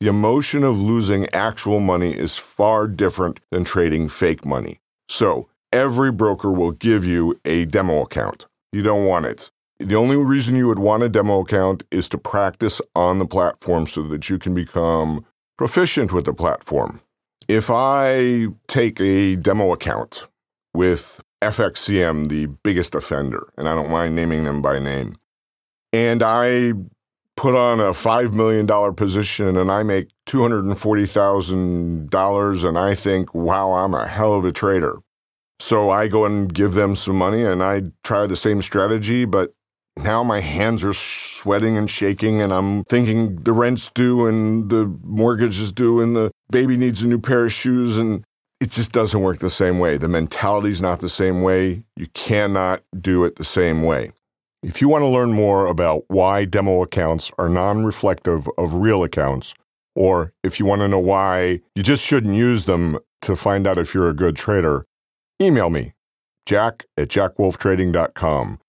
The 0.00 0.08
emotion 0.08 0.64
of 0.64 0.80
losing 0.80 1.32
actual 1.32 1.80
money 1.80 2.10
is 2.10 2.36
far 2.36 2.88
different 2.88 3.40
than 3.50 3.64
trading 3.64 4.08
fake 4.08 4.44
money. 4.44 4.78
So, 5.08 5.48
every 5.72 6.10
broker 6.10 6.50
will 6.50 6.72
give 6.72 7.04
you 7.04 7.38
a 7.44 7.66
demo 7.66 8.02
account. 8.02 8.46
You 8.72 8.82
don't 8.82 9.04
want 9.04 9.26
it. 9.26 9.50
The 9.78 9.94
only 9.94 10.16
reason 10.16 10.56
you 10.56 10.66
would 10.68 10.78
want 10.78 11.02
a 11.02 11.08
demo 11.08 11.40
account 11.40 11.84
is 11.90 12.08
to 12.10 12.18
practice 12.18 12.80
on 12.94 13.18
the 13.18 13.26
platform 13.26 13.86
so 13.86 14.02
that 14.04 14.28
you 14.28 14.38
can 14.38 14.54
become 14.54 15.24
proficient 15.56 16.12
with 16.12 16.24
the 16.24 16.34
platform. 16.34 17.00
If 17.48 17.70
I 17.70 18.48
take 18.66 19.00
a 19.00 19.36
demo 19.36 19.72
account 19.72 20.26
with 20.72 21.20
FXCM, 21.50 22.28
the 22.28 22.46
biggest 22.46 22.94
offender, 22.94 23.52
and 23.56 23.68
I 23.68 23.74
don't 23.74 23.90
mind 23.90 24.16
naming 24.16 24.44
them 24.44 24.62
by 24.62 24.78
name, 24.78 25.16
and 25.92 26.22
I 26.22 26.72
put 27.36 27.54
on 27.54 27.80
a 27.80 27.90
$5 27.90 28.32
million 28.32 28.66
position 28.94 29.56
and 29.56 29.70
I 29.70 29.82
make 29.82 30.08
$240,000 30.26 32.68
and 32.68 32.78
I 32.78 32.94
think, 32.94 33.34
wow, 33.34 33.72
I'm 33.72 33.94
a 33.94 34.06
hell 34.06 34.34
of 34.34 34.44
a 34.44 34.52
trader. 34.52 34.98
So 35.58 35.90
I 35.90 36.08
go 36.08 36.24
and 36.24 36.52
give 36.52 36.74
them 36.74 36.94
some 36.94 37.16
money 37.16 37.42
and 37.42 37.62
I 37.62 37.82
try 38.02 38.26
the 38.26 38.36
same 38.36 38.60
strategy, 38.62 39.24
but 39.24 39.54
now 39.96 40.24
my 40.24 40.40
hands 40.40 40.84
are 40.84 40.92
sweating 40.92 41.76
and 41.76 41.88
shaking 41.88 42.40
and 42.40 42.52
I'm 42.52 42.84
thinking 42.84 43.36
the 43.36 43.52
rent's 43.52 43.90
due 43.90 44.26
and 44.26 44.70
the 44.70 44.86
mortgage 45.02 45.58
is 45.58 45.72
due 45.72 46.00
and 46.00 46.16
the 46.16 46.30
baby 46.50 46.76
needs 46.76 47.02
a 47.02 47.08
new 47.08 47.20
pair 47.20 47.44
of 47.44 47.52
shoes 47.52 47.98
and 47.98 48.24
it 48.64 48.70
just 48.70 48.92
doesn't 48.92 49.20
work 49.20 49.40
the 49.40 49.50
same 49.50 49.78
way. 49.78 49.98
The 49.98 50.08
mentality's 50.08 50.80
not 50.80 51.00
the 51.00 51.08
same 51.10 51.42
way. 51.42 51.84
You 51.96 52.06
cannot 52.14 52.82
do 52.98 53.22
it 53.24 53.36
the 53.36 53.44
same 53.44 53.82
way. 53.82 54.12
If 54.62 54.80
you 54.80 54.88
want 54.88 55.02
to 55.02 55.08
learn 55.08 55.32
more 55.32 55.66
about 55.66 56.04
why 56.08 56.46
demo 56.46 56.82
accounts 56.82 57.30
are 57.36 57.50
non 57.50 57.84
reflective 57.84 58.48
of 58.56 58.72
real 58.72 59.04
accounts, 59.04 59.52
or 59.94 60.32
if 60.42 60.58
you 60.58 60.64
want 60.64 60.80
to 60.80 60.88
know 60.88 60.98
why 60.98 61.60
you 61.74 61.82
just 61.82 62.02
shouldn't 62.02 62.36
use 62.36 62.64
them 62.64 62.98
to 63.20 63.36
find 63.36 63.66
out 63.66 63.78
if 63.78 63.92
you're 63.92 64.08
a 64.08 64.14
good 64.14 64.34
trader, 64.34 64.86
email 65.42 65.68
me, 65.68 65.92
jack 66.46 66.86
at 66.96 67.08
jackwolftrading.com. 67.08 68.60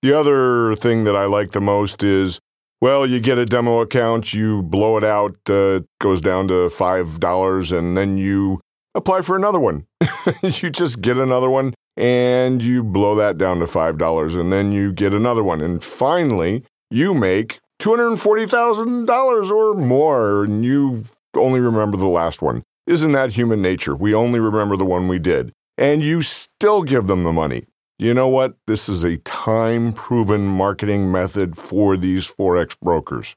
The 0.00 0.18
other 0.18 0.74
thing 0.74 1.04
that 1.04 1.14
I 1.14 1.26
like 1.26 1.50
the 1.52 1.60
most 1.60 2.02
is 2.02 2.40
well, 2.80 3.06
you 3.06 3.20
get 3.20 3.36
a 3.36 3.44
demo 3.44 3.80
account, 3.80 4.32
you 4.32 4.62
blow 4.62 4.96
it 4.96 5.04
out, 5.04 5.36
uh, 5.50 5.80
goes 5.98 6.22
down 6.22 6.48
to 6.48 6.70
$5, 6.70 7.78
and 7.78 7.94
then 7.94 8.16
you 8.16 8.58
apply 8.94 9.22
for 9.22 9.36
another 9.36 9.60
one. 9.60 9.86
you 10.42 10.70
just 10.70 11.00
get 11.00 11.18
another 11.18 11.50
one 11.50 11.74
and 11.96 12.62
you 12.62 12.82
blow 12.82 13.14
that 13.16 13.38
down 13.38 13.58
to 13.58 13.64
$5 13.64 14.40
and 14.40 14.52
then 14.52 14.72
you 14.72 14.92
get 14.92 15.12
another 15.14 15.42
one. 15.42 15.60
And 15.60 15.82
finally, 15.82 16.64
you 16.90 17.14
make 17.14 17.60
$240,000 17.80 19.50
or 19.50 19.74
more 19.74 20.44
and 20.44 20.64
you 20.64 21.04
only 21.34 21.60
remember 21.60 21.96
the 21.96 22.06
last 22.06 22.42
one. 22.42 22.62
Isn't 22.86 23.12
that 23.12 23.32
human 23.32 23.62
nature? 23.62 23.94
We 23.94 24.14
only 24.14 24.40
remember 24.40 24.76
the 24.76 24.84
one 24.84 25.08
we 25.08 25.18
did. 25.18 25.52
And 25.78 26.02
you 26.02 26.22
still 26.22 26.82
give 26.82 27.06
them 27.06 27.22
the 27.22 27.32
money. 27.32 27.64
You 27.98 28.14
know 28.14 28.28
what? 28.28 28.56
This 28.66 28.88
is 28.88 29.04
a 29.04 29.18
time 29.18 29.92
proven 29.92 30.46
marketing 30.46 31.12
method 31.12 31.56
for 31.56 31.96
these 31.96 32.30
Forex 32.30 32.78
brokers. 32.80 33.36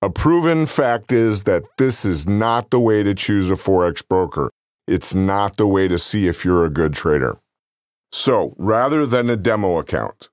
A 0.00 0.10
proven 0.10 0.66
fact 0.66 1.12
is 1.12 1.44
that 1.44 1.64
this 1.78 2.04
is 2.04 2.28
not 2.28 2.70
the 2.70 2.80
way 2.80 3.02
to 3.02 3.14
choose 3.14 3.50
a 3.50 3.54
Forex 3.54 4.02
broker. 4.06 4.50
It's 4.86 5.14
not 5.14 5.56
the 5.56 5.66
way 5.66 5.88
to 5.88 5.98
see 5.98 6.28
if 6.28 6.44
you're 6.44 6.66
a 6.66 6.70
good 6.70 6.92
trader. 6.92 7.38
So 8.12 8.54
rather 8.58 9.06
than 9.06 9.30
a 9.30 9.36
demo 9.36 9.78
account, 9.78 10.28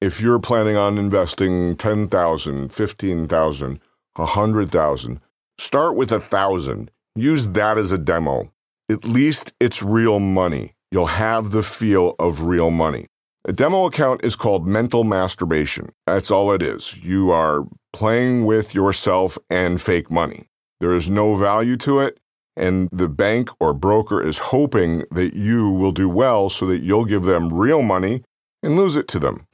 if 0.00 0.20
you're 0.20 0.40
planning 0.40 0.76
on 0.76 0.98
investing 0.98 1.76
10,000, 1.76 2.72
15,000, 2.72 3.80
100,000, 4.16 5.20
start 5.58 5.96
with 5.96 6.10
a 6.10 6.18
thousand. 6.20 6.90
Use 7.14 7.50
that 7.50 7.78
as 7.78 7.92
a 7.92 7.98
demo. 7.98 8.52
At 8.90 9.04
least 9.04 9.52
it's 9.60 9.82
real 9.82 10.18
money. 10.18 10.72
You'll 10.90 11.06
have 11.06 11.52
the 11.52 11.62
feel 11.62 12.16
of 12.18 12.42
real 12.42 12.70
money. 12.70 13.06
A 13.44 13.52
demo 13.52 13.86
account 13.86 14.24
is 14.24 14.36
called 14.36 14.66
mental 14.66 15.04
masturbation. 15.04 15.90
That's 16.06 16.30
all 16.30 16.52
it 16.52 16.62
is. 16.62 17.04
You 17.04 17.30
are 17.30 17.64
playing 17.92 18.44
with 18.44 18.74
yourself 18.74 19.38
and 19.48 19.80
fake 19.80 20.10
money. 20.10 20.48
There 20.80 20.92
is 20.92 21.08
no 21.08 21.36
value 21.36 21.76
to 21.78 22.00
it 22.00 22.18
and 22.56 22.88
the 22.92 23.08
bank 23.08 23.48
or 23.60 23.72
broker 23.74 24.22
is 24.22 24.38
hoping 24.38 25.04
that 25.10 25.34
you 25.34 25.70
will 25.70 25.92
do 25.92 26.08
well 26.08 26.48
so 26.48 26.66
that 26.66 26.82
you'll 26.82 27.04
give 27.04 27.24
them 27.24 27.52
real 27.52 27.82
money 27.82 28.22
and 28.62 28.76
lose 28.76 28.96
it 28.96 29.08
to 29.08 29.18
them. 29.18 29.46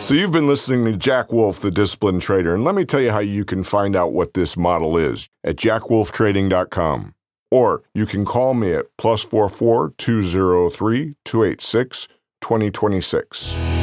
So, 0.00 0.14
you've 0.14 0.32
been 0.32 0.48
listening 0.48 0.84
to 0.86 0.96
Jack 0.96 1.30
Wolf, 1.30 1.60
the 1.60 1.70
disciplined 1.70 2.20
trader, 2.20 2.52
and 2.52 2.64
let 2.64 2.74
me 2.74 2.84
tell 2.84 3.00
you 3.00 3.12
how 3.12 3.20
you 3.20 3.44
can 3.44 3.62
find 3.62 3.94
out 3.94 4.12
what 4.12 4.34
this 4.34 4.56
model 4.56 4.96
is 4.96 5.28
at 5.44 5.54
jackwolftrading.com. 5.54 7.14
Or 7.52 7.82
you 7.94 8.06
can 8.06 8.24
call 8.24 8.54
me 8.54 8.72
at 8.72 8.86
plus 8.96 9.22
44 9.22 9.94
203 9.98 11.14
286 11.24 12.08
2026. 12.40 13.79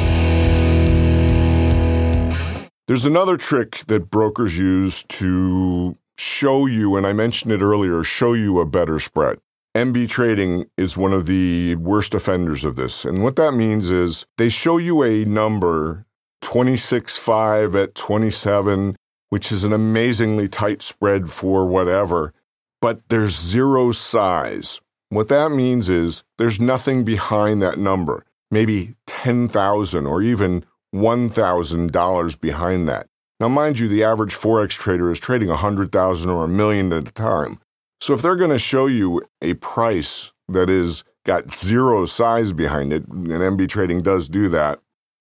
There's 2.88 3.04
another 3.04 3.36
trick 3.36 3.84
that 3.88 4.08
brokers 4.08 4.56
use 4.56 5.02
to 5.02 5.94
show 6.16 6.64
you, 6.64 6.96
and 6.96 7.06
I 7.06 7.12
mentioned 7.12 7.52
it 7.52 7.60
earlier, 7.60 8.02
show 8.02 8.32
you 8.32 8.60
a 8.60 8.64
better 8.64 8.98
spread. 8.98 9.40
MB 9.76 10.08
Trading 10.08 10.70
is 10.78 10.96
one 10.96 11.12
of 11.12 11.26
the 11.26 11.74
worst 11.74 12.14
offenders 12.14 12.64
of 12.64 12.76
this. 12.76 13.04
And 13.04 13.22
what 13.22 13.36
that 13.36 13.52
means 13.52 13.90
is 13.90 14.24
they 14.38 14.48
show 14.48 14.78
you 14.78 15.02
a 15.02 15.26
number 15.26 16.06
26.5 16.40 17.74
at 17.74 17.94
27, 17.94 18.96
which 19.28 19.52
is 19.52 19.64
an 19.64 19.74
amazingly 19.74 20.48
tight 20.48 20.80
spread 20.80 21.28
for 21.28 21.66
whatever, 21.66 22.32
but 22.80 23.06
there's 23.10 23.38
zero 23.38 23.92
size. 23.92 24.80
What 25.10 25.28
that 25.28 25.50
means 25.50 25.90
is 25.90 26.24
there's 26.38 26.58
nothing 26.58 27.04
behind 27.04 27.60
that 27.60 27.76
number, 27.76 28.24
maybe 28.50 28.94
10,000 29.06 30.06
or 30.06 30.22
even 30.22 30.64
$1,000 30.98 32.40
behind 32.40 32.88
that. 32.88 33.06
Now, 33.40 33.48
mind 33.48 33.78
you, 33.78 33.88
the 33.88 34.04
average 34.04 34.34
Forex 34.34 34.70
trader 34.70 35.10
is 35.10 35.20
trading 35.20 35.48
100,000 35.48 36.30
or 36.30 36.44
a 36.44 36.48
million 36.48 36.92
at 36.92 37.08
a 37.08 37.12
time. 37.12 37.60
So 38.00 38.14
if 38.14 38.22
they're 38.22 38.36
going 38.36 38.50
to 38.50 38.58
show 38.58 38.86
you 38.86 39.22
a 39.40 39.54
price 39.54 40.32
that 40.48 40.68
is 40.70 41.04
got 41.24 41.50
zero 41.50 42.04
size 42.06 42.52
behind 42.52 42.92
it, 42.92 43.06
and 43.06 43.28
MB 43.28 43.68
trading 43.68 44.00
does 44.00 44.28
do 44.28 44.48
that, 44.48 44.80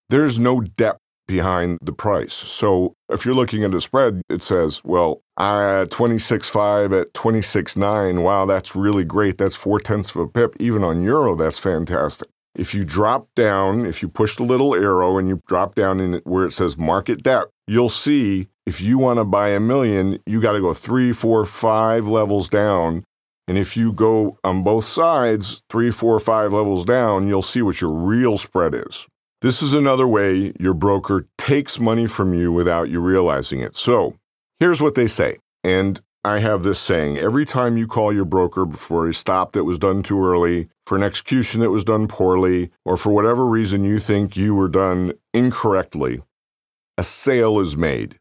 there's 0.10 0.39
no 0.39 0.62
depth 0.62 1.00
behind 1.27 1.77
the 1.81 1.91
price. 1.91 2.34
So 2.34 2.93
if 3.10 3.25
you're 3.25 3.36
looking 3.36 3.63
at 3.63 3.74
a 3.74 3.81
spread, 3.81 4.22
it 4.29 4.41
says, 4.41 4.81
well, 4.84 5.22
uh, 5.38 5.43
I 5.43 5.81
at 5.81 5.89
26.5 5.89 7.01
at 7.01 7.13
26.9, 7.13 8.24
wow, 8.24 8.46
that's 8.46 8.75
really 8.75 9.03
great. 9.03 9.38
That's 9.38 9.55
four 9.55 9.79
tenths 9.79 10.15
of 10.15 10.22
a 10.22 10.27
pip. 10.27 10.55
Even 10.60 10.84
on 10.84 11.03
Euro, 11.03 11.36
that's 11.36 11.60
fantastic. 11.60 12.29
If 12.58 12.74
you 12.74 12.84
drop 12.84 13.28
down, 13.36 13.86
if 13.86 14.02
you 14.02 14.10
push 14.10 14.36
the 14.36 14.44
little 14.44 14.74
arrow 14.74 15.18
and 15.18 15.28
you 15.28 15.42
drop 15.48 15.76
down 15.76 16.00
in 16.00 16.22
where 16.24 16.46
it 16.46 16.54
says 16.54 16.78
market 16.78 17.22
depth, 17.22 17.52
you'll 17.68 17.88
see 17.88 18.48
if 18.66 18.82
you 18.82 18.98
want 18.98 19.20
to 19.20 19.24
buy 19.24 19.50
a 19.50 19.60
million, 19.60 20.18
you 20.26 20.42
got 20.42 20.54
to 20.54 20.60
go 20.60 20.74
three, 20.74 21.14
four, 21.14 21.46
five 21.46 22.08
levels 22.08 22.50
down. 22.50 23.04
And 23.48 23.58
if 23.58 23.78
you 23.78 23.94
go 23.94 24.38
on 24.44 24.64
both 24.64 24.86
sides, 24.86 25.62
three, 25.70 25.92
four, 25.92 26.20
five 26.20 26.52
levels 26.52 26.84
down, 26.84 27.28
you'll 27.28 27.42
see 27.42 27.62
what 27.62 27.80
your 27.80 27.92
real 27.92 28.38
spread 28.38 28.74
is. 28.74 29.08
This 29.42 29.62
is 29.62 29.74
another 29.74 30.08
way 30.08 30.52
your 30.60 30.74
broker 30.74 31.28
takes 31.38 31.80
money 31.80 32.08
from 32.08 32.34
you 32.34 32.52
without 32.52 32.90
you 32.90 33.00
realizing 33.00 33.60
it. 33.60 33.76
So 33.76 34.16
here's 34.60 34.82
what 34.82 34.96
they 34.96 35.06
say. 35.06 35.38
And 35.64 36.02
I 36.24 36.39
have 36.39 36.63
this 36.63 36.79
saying 36.79 37.17
every 37.17 37.45
time 37.45 37.77
you 37.77 37.88
call 37.88 38.12
your 38.12 38.25
broker 38.25 38.65
for 38.67 39.07
a 39.07 39.13
stop 39.13 39.53
that 39.53 39.63
was 39.63 39.79
done 39.79 40.03
too 40.03 40.24
early, 40.25 40.67
for 40.86 40.97
an 40.97 41.03
execution 41.03 41.62
that 41.62 41.71
was 41.71 41.83
done 41.83 42.07
poorly, 42.07 42.71
or 42.83 42.97
for 42.97 43.12
whatever 43.12 43.45
reason 43.45 43.83
you 43.83 44.00
think 44.00 44.36
you 44.36 44.53
were 44.53 44.69
done 44.69 45.13
incorrectly, 45.33 46.21
a 46.97 47.03
sale 47.03 47.59
is 47.59 47.77
made. 47.77 48.19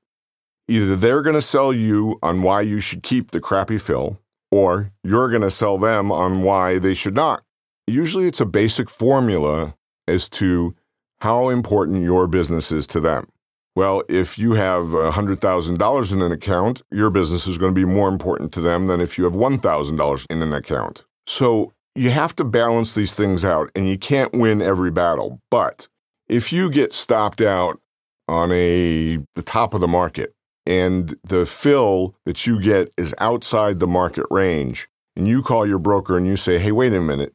Either 0.68 0.96
they're 0.96 1.22
going 1.22 1.34
to 1.34 1.42
sell 1.42 1.72
you 1.72 2.18
on 2.22 2.42
why 2.42 2.60
you 2.60 2.80
should 2.80 3.02
keep 3.02 3.30
the 3.30 3.40
crappy 3.40 3.78
fill, 3.78 4.20
or 4.50 4.92
you're 5.02 5.30
going 5.30 5.42
to 5.42 5.50
sell 5.50 5.78
them 5.78 6.12
on 6.12 6.42
why 6.42 6.78
they 6.78 6.94
should 6.94 7.14
not. 7.14 7.42
Usually 7.86 8.26
it's 8.26 8.40
a 8.40 8.46
basic 8.46 8.90
formula 8.90 9.76
as 10.08 10.28
to 10.30 10.74
how 11.20 11.48
important 11.48 12.02
your 12.02 12.26
business 12.26 12.70
is 12.70 12.86
to 12.88 13.00
them. 13.00 13.28
Well, 13.76 14.02
if 14.08 14.38
you 14.38 14.54
have 14.54 14.86
$100,000 14.86 16.12
in 16.12 16.22
an 16.22 16.32
account, 16.32 16.80
your 16.90 17.10
business 17.10 17.46
is 17.46 17.58
going 17.58 17.74
to 17.74 17.78
be 17.78 17.84
more 17.84 18.08
important 18.08 18.50
to 18.52 18.62
them 18.62 18.86
than 18.86 19.02
if 19.02 19.18
you 19.18 19.24
have 19.24 19.34
$1,000 19.34 20.26
in 20.30 20.42
an 20.42 20.54
account. 20.54 21.04
So 21.26 21.74
you 21.94 22.08
have 22.08 22.34
to 22.36 22.44
balance 22.44 22.94
these 22.94 23.12
things 23.12 23.44
out 23.44 23.70
and 23.76 23.86
you 23.86 23.98
can't 23.98 24.32
win 24.32 24.62
every 24.62 24.90
battle. 24.90 25.42
But 25.50 25.88
if 26.26 26.54
you 26.54 26.70
get 26.70 26.94
stopped 26.94 27.42
out 27.42 27.78
on 28.26 28.50
a 28.50 29.18
the 29.34 29.42
top 29.42 29.74
of 29.74 29.82
the 29.82 29.88
market 29.88 30.34
and 30.64 31.14
the 31.22 31.44
fill 31.44 32.16
that 32.24 32.46
you 32.46 32.60
get 32.60 32.88
is 32.96 33.14
outside 33.18 33.78
the 33.78 33.86
market 33.86 34.26
range 34.30 34.88
and 35.16 35.28
you 35.28 35.42
call 35.42 35.66
your 35.66 35.78
broker 35.78 36.16
and 36.16 36.26
you 36.26 36.36
say, 36.36 36.58
"Hey, 36.58 36.72
wait 36.72 36.94
a 36.94 37.00
minute. 37.00 37.34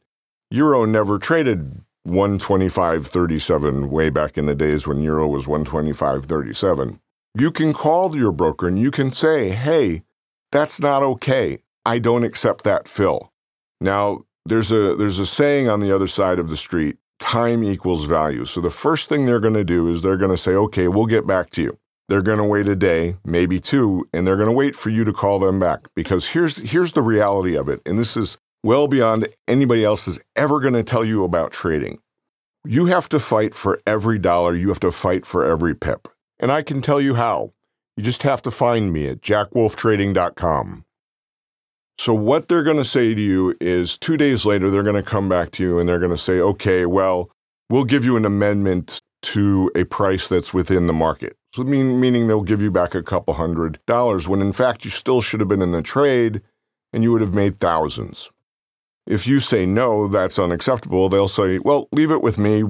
Euro 0.50 0.84
never 0.84 1.18
traded 1.18 1.82
125.37 2.06 3.88
way 3.88 4.10
back 4.10 4.36
in 4.36 4.46
the 4.46 4.54
days 4.54 4.86
when 4.86 5.02
euro 5.02 5.28
was 5.28 5.46
125.37. 5.46 6.98
You 7.34 7.50
can 7.50 7.72
call 7.72 8.16
your 8.16 8.32
broker 8.32 8.68
and 8.68 8.78
you 8.78 8.90
can 8.90 9.10
say, 9.10 9.50
"Hey, 9.50 10.02
that's 10.50 10.80
not 10.80 11.02
okay. 11.02 11.62
I 11.86 11.98
don't 11.98 12.24
accept 12.24 12.64
that 12.64 12.88
fill." 12.88 13.32
Now, 13.80 14.22
there's 14.44 14.70
a 14.70 14.94
there's 14.96 15.18
a 15.18 15.26
saying 15.26 15.68
on 15.68 15.80
the 15.80 15.92
other 15.92 16.06
side 16.06 16.38
of 16.38 16.48
the 16.48 16.56
street, 16.56 16.98
time 17.18 17.64
equals 17.64 18.04
value. 18.04 18.44
So 18.44 18.60
the 18.60 18.70
first 18.70 19.08
thing 19.08 19.24
they're 19.24 19.40
going 19.40 19.54
to 19.54 19.64
do 19.64 19.88
is 19.88 20.02
they're 20.02 20.18
going 20.18 20.30
to 20.30 20.36
say, 20.36 20.52
"Okay, 20.52 20.88
we'll 20.88 21.06
get 21.06 21.26
back 21.26 21.50
to 21.50 21.62
you." 21.62 21.78
They're 22.08 22.22
going 22.22 22.38
to 22.38 22.44
wait 22.44 22.68
a 22.68 22.76
day, 22.76 23.16
maybe 23.24 23.58
two, 23.60 24.06
and 24.12 24.26
they're 24.26 24.36
going 24.36 24.48
to 24.48 24.52
wait 24.52 24.76
for 24.76 24.90
you 24.90 25.04
to 25.04 25.12
call 25.12 25.38
them 25.38 25.58
back 25.58 25.88
because 25.94 26.28
here's 26.28 26.58
here's 26.58 26.92
the 26.92 27.02
reality 27.02 27.56
of 27.56 27.68
it. 27.68 27.80
And 27.86 27.98
this 27.98 28.16
is 28.16 28.36
well 28.62 28.86
beyond 28.86 29.28
anybody 29.48 29.84
else 29.84 30.06
is 30.06 30.22
ever 30.36 30.60
going 30.60 30.74
to 30.74 30.82
tell 30.82 31.04
you 31.04 31.24
about 31.24 31.52
trading. 31.52 31.98
You 32.64 32.86
have 32.86 33.08
to 33.08 33.18
fight 33.18 33.54
for 33.54 33.80
every 33.86 34.18
dollar, 34.18 34.54
you 34.54 34.68
have 34.68 34.80
to 34.80 34.92
fight 34.92 35.26
for 35.26 35.44
every 35.44 35.74
pip. 35.74 36.08
And 36.38 36.52
I 36.52 36.62
can 36.62 36.80
tell 36.80 37.00
you 37.00 37.14
how. 37.14 37.52
You 37.96 38.02
just 38.02 38.22
have 38.22 38.40
to 38.42 38.50
find 38.50 38.92
me 38.92 39.08
at 39.08 39.20
jackwolftrading.com. 39.20 40.84
So, 41.98 42.14
what 42.14 42.48
they're 42.48 42.62
going 42.62 42.78
to 42.78 42.84
say 42.84 43.14
to 43.14 43.20
you 43.20 43.54
is 43.60 43.98
two 43.98 44.16
days 44.16 44.46
later, 44.46 44.70
they're 44.70 44.82
going 44.82 44.96
to 44.96 45.02
come 45.02 45.28
back 45.28 45.50
to 45.52 45.62
you 45.62 45.78
and 45.78 45.88
they're 45.88 45.98
going 45.98 46.10
to 46.10 46.16
say, 46.16 46.40
okay, 46.40 46.86
well, 46.86 47.30
we'll 47.68 47.84
give 47.84 48.04
you 48.04 48.16
an 48.16 48.24
amendment 48.24 49.02
to 49.22 49.70
a 49.76 49.84
price 49.84 50.28
that's 50.28 50.54
within 50.54 50.86
the 50.86 50.92
market. 50.92 51.36
So, 51.54 51.64
mean, 51.64 52.00
meaning 52.00 52.28
they'll 52.28 52.42
give 52.42 52.62
you 52.62 52.70
back 52.70 52.94
a 52.94 53.02
couple 53.02 53.34
hundred 53.34 53.78
dollars 53.86 54.26
when 54.26 54.40
in 54.40 54.52
fact 54.52 54.84
you 54.84 54.90
still 54.90 55.20
should 55.20 55.40
have 55.40 55.48
been 55.48 55.62
in 55.62 55.72
the 55.72 55.82
trade 55.82 56.40
and 56.92 57.02
you 57.02 57.12
would 57.12 57.20
have 57.20 57.34
made 57.34 57.60
thousands. 57.60 58.30
If 59.06 59.26
you 59.26 59.40
say 59.40 59.66
no, 59.66 60.06
that's 60.06 60.38
unacceptable, 60.38 61.08
they'll 61.08 61.28
say, 61.28 61.58
well, 61.58 61.88
leave 61.92 62.10
it 62.10 62.22
with 62.22 62.38
me, 62.38 62.62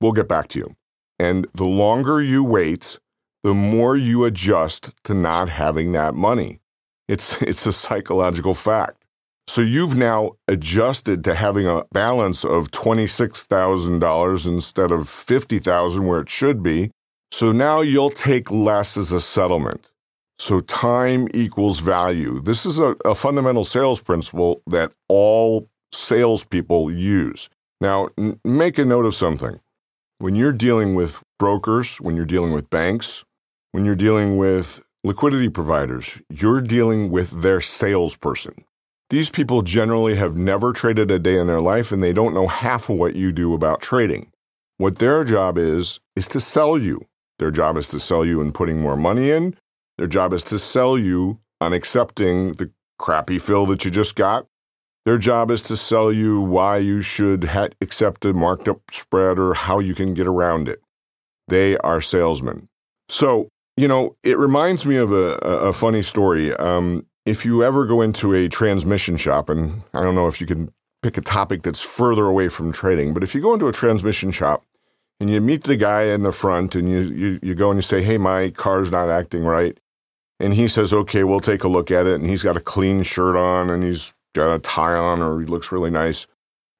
we'll 0.00 0.12
get 0.12 0.28
back 0.28 0.48
to 0.48 0.58
you. 0.58 0.76
And 1.18 1.46
the 1.54 1.64
longer 1.64 2.22
you 2.22 2.44
wait, 2.44 2.98
the 3.42 3.54
more 3.54 3.96
you 3.96 4.24
adjust 4.24 4.90
to 5.04 5.14
not 5.14 5.48
having 5.48 5.92
that 5.92 6.14
money. 6.14 6.60
It's, 7.08 7.40
it's 7.42 7.66
a 7.66 7.72
psychological 7.72 8.54
fact. 8.54 9.04
So 9.48 9.62
you've 9.62 9.96
now 9.96 10.32
adjusted 10.46 11.24
to 11.24 11.34
having 11.34 11.66
a 11.66 11.82
balance 11.90 12.44
of 12.44 12.70
$26,000 12.70 14.46
instead 14.46 14.92
of 14.92 15.08
50,000 15.08 16.06
where 16.06 16.20
it 16.20 16.28
should 16.28 16.62
be. 16.62 16.92
So 17.32 17.50
now 17.50 17.80
you'll 17.80 18.10
take 18.10 18.50
less 18.50 18.96
as 18.96 19.10
a 19.10 19.20
settlement. 19.20 19.90
So 20.38 20.60
time 20.60 21.28
equals 21.34 21.80
value. 21.80 22.40
This 22.40 22.64
is 22.64 22.78
a, 22.78 22.96
a 23.04 23.14
fundamental 23.14 23.64
sales 23.64 24.00
principle 24.00 24.62
that 24.68 24.92
all 25.08 25.68
salespeople 25.92 26.90
use. 26.90 27.48
Now, 27.80 28.08
n- 28.18 28.40
make 28.44 28.78
a 28.78 28.84
note 28.84 29.06
of 29.06 29.14
something. 29.14 29.60
When 30.18 30.34
you're 30.34 30.52
dealing 30.52 30.94
with 30.94 31.22
brokers, 31.38 31.96
when 32.00 32.16
you're 32.16 32.26
dealing 32.26 32.52
with 32.52 32.68
banks, 32.70 33.24
when 33.72 33.84
you're 33.84 33.96
dealing 33.96 34.36
with 34.36 34.82
liquidity 35.02 35.48
providers, 35.48 36.20
you're 36.28 36.60
dealing 36.60 37.10
with 37.10 37.42
their 37.42 37.60
salesperson. 37.60 38.64
These 39.08 39.30
people 39.30 39.62
generally 39.62 40.16
have 40.16 40.36
never 40.36 40.72
traded 40.72 41.10
a 41.10 41.18
day 41.18 41.38
in 41.38 41.46
their 41.46 41.60
life 41.60 41.90
and 41.90 42.02
they 42.02 42.12
don't 42.12 42.34
know 42.34 42.46
half 42.46 42.88
of 42.88 42.98
what 42.98 43.16
you 43.16 43.32
do 43.32 43.54
about 43.54 43.80
trading. 43.80 44.30
What 44.76 44.98
their 44.98 45.24
job 45.24 45.58
is, 45.58 46.00
is 46.14 46.28
to 46.28 46.40
sell 46.40 46.78
you. 46.78 47.06
Their 47.38 47.50
job 47.50 47.76
is 47.76 47.88
to 47.88 47.98
sell 48.00 48.24
you 48.24 48.40
in 48.40 48.52
putting 48.52 48.80
more 48.80 48.96
money 48.96 49.30
in. 49.30 49.56
Their 49.98 50.06
job 50.06 50.32
is 50.32 50.44
to 50.44 50.58
sell 50.58 50.96
you 50.96 51.40
on 51.60 51.72
accepting 51.72 52.52
the 52.54 52.70
crappy 52.98 53.38
fill 53.38 53.66
that 53.66 53.84
you 53.84 53.90
just 53.90 54.14
got 54.14 54.46
their 55.06 55.18
job 55.18 55.50
is 55.50 55.62
to 55.62 55.76
sell 55.76 56.12
you 56.12 56.40
why 56.40 56.76
you 56.76 57.00
should 57.02 57.44
ha- 57.44 57.68
accept 57.80 58.24
a 58.24 58.34
marked 58.34 58.68
up 58.68 58.80
spread 58.92 59.38
or 59.38 59.54
how 59.54 59.78
you 59.78 59.94
can 59.94 60.14
get 60.14 60.26
around 60.26 60.68
it. 60.68 60.80
They 61.48 61.76
are 61.78 62.00
salesmen. 62.00 62.68
So, 63.08 63.48
you 63.76 63.88
know, 63.88 64.16
it 64.22 64.38
reminds 64.38 64.84
me 64.84 64.96
of 64.96 65.10
a, 65.10 65.36
a 65.38 65.72
funny 65.72 66.02
story. 66.02 66.54
Um, 66.54 67.06
if 67.26 67.44
you 67.44 67.64
ever 67.64 67.86
go 67.86 68.02
into 68.02 68.34
a 68.34 68.48
transmission 68.48 69.16
shop, 69.16 69.48
and 69.48 69.82
I 69.94 70.02
don't 70.02 70.14
know 70.14 70.26
if 70.26 70.40
you 70.40 70.46
can 70.46 70.72
pick 71.02 71.16
a 71.16 71.22
topic 71.22 71.62
that's 71.62 71.80
further 71.80 72.24
away 72.24 72.48
from 72.48 72.72
trading, 72.72 73.14
but 73.14 73.22
if 73.22 73.34
you 73.34 73.40
go 73.40 73.54
into 73.54 73.68
a 73.68 73.72
transmission 73.72 74.30
shop 74.30 74.64
and 75.18 75.30
you 75.30 75.40
meet 75.40 75.64
the 75.64 75.76
guy 75.76 76.04
in 76.04 76.22
the 76.22 76.32
front 76.32 76.74
and 76.74 76.88
you, 76.90 77.00
you, 77.00 77.38
you 77.42 77.54
go 77.54 77.70
and 77.70 77.78
you 77.78 77.82
say, 77.82 78.02
hey, 78.02 78.18
my 78.18 78.50
car's 78.50 78.90
not 78.90 79.08
acting 79.08 79.44
right. 79.44 79.78
And 80.38 80.54
he 80.54 80.68
says, 80.68 80.94
okay, 80.94 81.24
we'll 81.24 81.40
take 81.40 81.64
a 81.64 81.68
look 81.68 81.90
at 81.90 82.06
it. 82.06 82.14
And 82.14 82.26
he's 82.26 82.42
got 82.42 82.56
a 82.56 82.60
clean 82.60 83.02
shirt 83.02 83.36
on 83.36 83.68
and 83.68 83.82
he's 83.82 84.14
got 84.34 84.54
a 84.54 84.58
tie 84.58 84.94
on 84.94 85.20
or 85.20 85.40
he 85.40 85.46
looks 85.46 85.72
really 85.72 85.90
nice. 85.90 86.26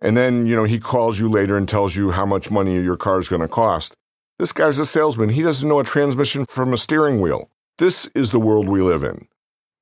And 0.01 0.17
then, 0.17 0.47
you 0.47 0.57
know, 0.57 0.65
he 0.65 0.79
calls 0.79 1.21
you 1.21 1.29
later 1.29 1.57
and 1.57 1.69
tells 1.69 1.95
you 1.97 2.11
how 2.13 2.25
much 2.25 2.51
money 2.51 2.81
your 2.81 2.97
car 2.97 3.19
is 3.19 3.29
going 3.29 3.43
to 3.43 3.49
cost. 3.49 3.95
This 4.39 4.53
guy's 4.53 4.79
a 4.79 4.87
salesman. 4.87 5.29
He 5.29 5.43
doesn't 5.43 5.69
know 5.69 5.81
a 5.81 5.85
transmission 5.85 6.47
from 6.47 6.73
a 6.73 6.79
steering 6.79 7.21
wheel. 7.21 7.51
This 7.77 8.07
is 8.15 8.31
the 8.31 8.41
world 8.41 8.69
we 8.69 8.81
live 8.81 9.03
in. 9.03 9.29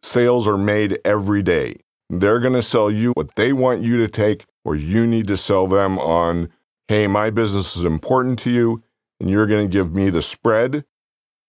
Sales 0.02 0.48
are 0.48 0.58
made 0.58 0.98
every 1.04 1.42
day. 1.42 1.76
They're 2.10 2.40
going 2.40 2.54
to 2.54 2.62
sell 2.62 2.90
you 2.90 3.12
what 3.12 3.36
they 3.36 3.52
want 3.52 3.82
you 3.82 3.98
to 3.98 4.08
take, 4.08 4.44
or 4.64 4.74
you 4.74 5.06
need 5.06 5.26
to 5.28 5.36
sell 5.36 5.66
them 5.66 5.98
on, 5.98 6.48
hey, 6.88 7.06
my 7.06 7.30
business 7.30 7.76
is 7.76 7.84
important 7.84 8.38
to 8.40 8.50
you, 8.50 8.82
and 9.20 9.28
you're 9.28 9.46
going 9.46 9.68
to 9.68 9.72
give 9.72 9.94
me 9.94 10.10
the 10.10 10.22
spread 10.22 10.84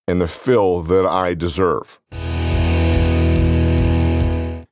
and 0.07 0.19
the 0.19 0.27
fill 0.27 0.81
that 0.81 1.05
I 1.05 1.33
deserve. 1.33 1.99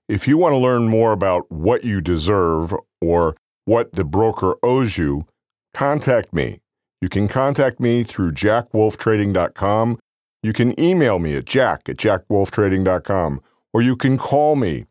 If 0.09 0.25
you 0.25 0.37
want 0.37 0.53
to 0.53 0.57
learn 0.57 0.87
more 0.87 1.11
about 1.11 1.51
what 1.51 1.83
you 1.83 1.99
deserve 1.99 2.73
or 3.01 3.35
what 3.65 3.91
the 3.91 4.05
broker 4.05 4.55
owes 4.63 4.97
you, 4.97 5.27
contact 5.73 6.33
me. 6.33 6.59
You 7.01 7.09
can 7.09 7.27
contact 7.27 7.81
me 7.81 8.03
through 8.03 8.31
jackwolftrading.com. 8.31 9.99
You 10.41 10.53
can 10.53 10.79
email 10.79 11.19
me 11.19 11.35
at 11.35 11.45
jack 11.45 11.89
at 11.89 11.97
jackwolftrading.com 11.97 13.41
or 13.73 13.81
you 13.81 13.97
can 13.97 14.17
call 14.17 14.55
me 14.55 14.85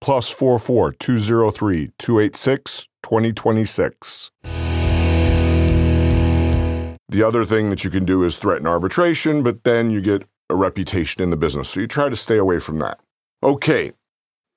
plus 0.00 0.30
44 0.30 0.92
203 0.92 1.90
286 1.98 2.88
2026. 3.02 4.30
The 7.10 7.22
other 7.22 7.44
thing 7.44 7.68
that 7.68 7.84
you 7.84 7.90
can 7.90 8.06
do 8.06 8.22
is 8.22 8.38
threaten 8.38 8.66
arbitration, 8.66 9.42
but 9.42 9.64
then 9.64 9.90
you 9.90 10.00
get 10.00 10.24
a 10.48 10.56
reputation 10.56 11.22
in 11.22 11.28
the 11.28 11.36
business. 11.36 11.68
So 11.68 11.80
you 11.80 11.86
try 11.86 12.08
to 12.08 12.16
stay 12.16 12.38
away 12.38 12.58
from 12.58 12.78
that. 12.78 13.00
Okay, 13.42 13.92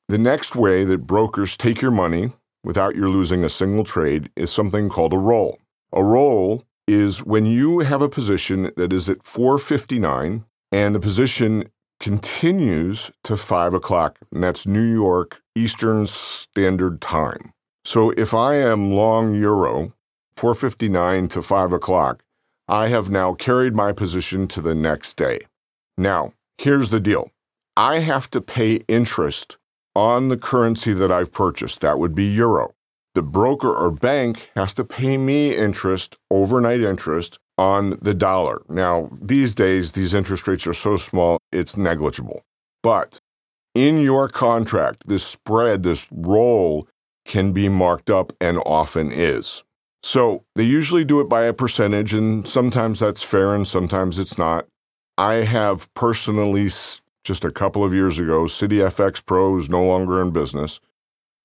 the 0.08 0.18
next 0.18 0.56
way 0.56 0.84
that 0.84 1.08
brokers 1.08 1.58
take 1.58 1.82
your 1.82 1.92
money 1.92 2.32
without 2.64 2.96
you 2.96 3.10
losing 3.10 3.44
a 3.44 3.50
single 3.50 3.84
trade 3.84 4.30
is 4.36 4.52
something 4.52 4.90
called 4.90 5.14
a 5.14 5.18
roll. 5.18 5.60
A 5.94 6.04
roll 6.04 6.64
is 6.88 7.24
when 7.24 7.46
you 7.46 7.80
have 7.80 8.02
a 8.02 8.10
position 8.10 8.72
that 8.78 8.94
is 8.94 9.10
at 9.10 9.24
459 9.24 10.46
and 10.72 10.96
the 10.96 11.00
position 11.00 11.66
continues 12.00 13.12
to 13.24 13.38
5 13.38 13.74
o'clock, 13.74 14.20
and 14.32 14.44
that's 14.44 14.68
New 14.68 14.84
York 14.84 15.42
Eastern 15.56 16.06
Standard 16.06 17.02
Time. 17.02 17.54
So 17.84 18.12
if 18.12 18.34
I 18.34 18.56
am 18.56 18.92
long 18.92 19.34
euro, 19.34 19.94
459 20.36 21.30
to 21.30 21.42
5 21.42 21.72
o'clock, 21.72 22.24
I 22.68 22.88
have 22.88 23.10
now 23.10 23.34
carried 23.34 23.74
my 23.74 23.92
position 23.92 24.48
to 24.50 24.62
the 24.62 24.76
next 24.76 25.16
day. 25.16 25.40
Now, 25.98 26.34
here's 26.58 26.90
the 26.90 27.00
deal 27.00 27.32
I 27.78 28.00
have 28.00 28.30
to 28.32 28.42
pay 28.42 28.82
interest 28.88 29.58
on 29.96 30.30
the 30.30 30.38
currency 30.38 30.94
that 30.94 31.12
I've 31.12 31.32
purchased. 31.32 31.82
That 31.82 31.98
would 32.00 32.14
be 32.14 32.26
euro. 32.26 32.74
The 33.16 33.22
broker 33.22 33.74
or 33.74 33.92
bank 33.92 34.50
has 34.56 34.74
to 34.74 34.84
pay 34.84 35.18
me 35.18 35.56
interest, 35.56 36.18
overnight 36.30 36.82
interest, 36.82 37.40
on 37.58 37.98
the 38.02 38.14
dollar. 38.14 38.62
Now, 38.68 39.10
these 39.22 39.56
days, 39.56 39.94
these 39.94 40.14
interest 40.14 40.48
rates 40.48 40.68
are 40.68 40.74
so 40.74 40.98
small, 40.98 41.38
it's 41.52 41.78
negligible. 41.78 42.44
But 42.84 43.20
in 43.74 44.02
your 44.02 44.28
contract, 44.28 45.08
this 45.08 45.26
spread, 45.26 45.84
this 45.84 46.08
roll 46.12 46.88
can 47.26 47.54
be 47.54 47.70
marked 47.70 48.10
up 48.10 48.34
and 48.42 48.58
often 48.66 49.12
is. 49.12 49.64
So 50.04 50.44
they 50.56 50.64
usually 50.64 51.04
do 51.04 51.20
it 51.22 51.30
by 51.30 51.46
a 51.46 51.54
percentage, 51.54 52.14
and 52.14 52.48
sometimes 52.48 53.00
that's 53.00 53.24
fair 53.24 53.56
and 53.56 53.68
sometimes 53.68 54.20
it's 54.20 54.38
not. 54.38 54.68
I 55.18 55.36
have 55.36 55.92
personally 55.94 56.70
just 57.26 57.44
a 57.44 57.52
couple 57.52 57.84
of 57.84 57.94
years 57.94 58.20
ago, 58.20 58.44
CitiFX 58.44 59.26
Pro 59.26 59.58
is 59.58 59.68
no 59.68 59.84
longer 59.84 60.22
in 60.22 60.30
business. 60.30 60.80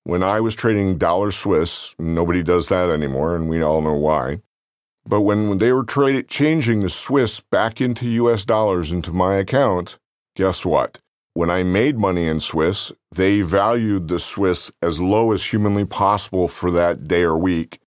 When 0.04 0.22
I 0.22 0.38
was 0.40 0.54
trading 0.54 0.98
dollar 0.98 1.30
Swiss, 1.30 1.94
nobody 1.98 2.42
does 2.42 2.68
that 2.68 2.90
anymore, 2.90 3.34
and 3.34 3.48
we 3.48 3.62
all 3.62 3.80
know 3.80 3.96
why. 3.96 4.42
But 5.06 5.22
when 5.22 5.56
they 5.56 5.72
were 5.72 5.84
tra- 5.84 6.22
changing 6.22 6.80
the 6.80 6.90
Swiss 6.90 7.40
back 7.40 7.80
into 7.80 8.06
US 8.08 8.44
dollars 8.44 8.92
into 8.92 9.10
my 9.10 9.36
account, 9.36 9.98
guess 10.36 10.64
what? 10.66 10.98
When 11.32 11.50
I 11.50 11.62
made 11.62 11.96
money 11.96 12.26
in 12.26 12.40
Swiss, 12.40 12.92
they 13.10 13.40
valued 13.40 14.08
the 14.08 14.18
Swiss 14.18 14.70
as 14.82 15.00
low 15.00 15.32
as 15.32 15.46
humanly 15.46 15.86
possible 15.86 16.48
for 16.48 16.70
that 16.72 17.08
day 17.08 17.22
or 17.22 17.38
week. 17.38 17.80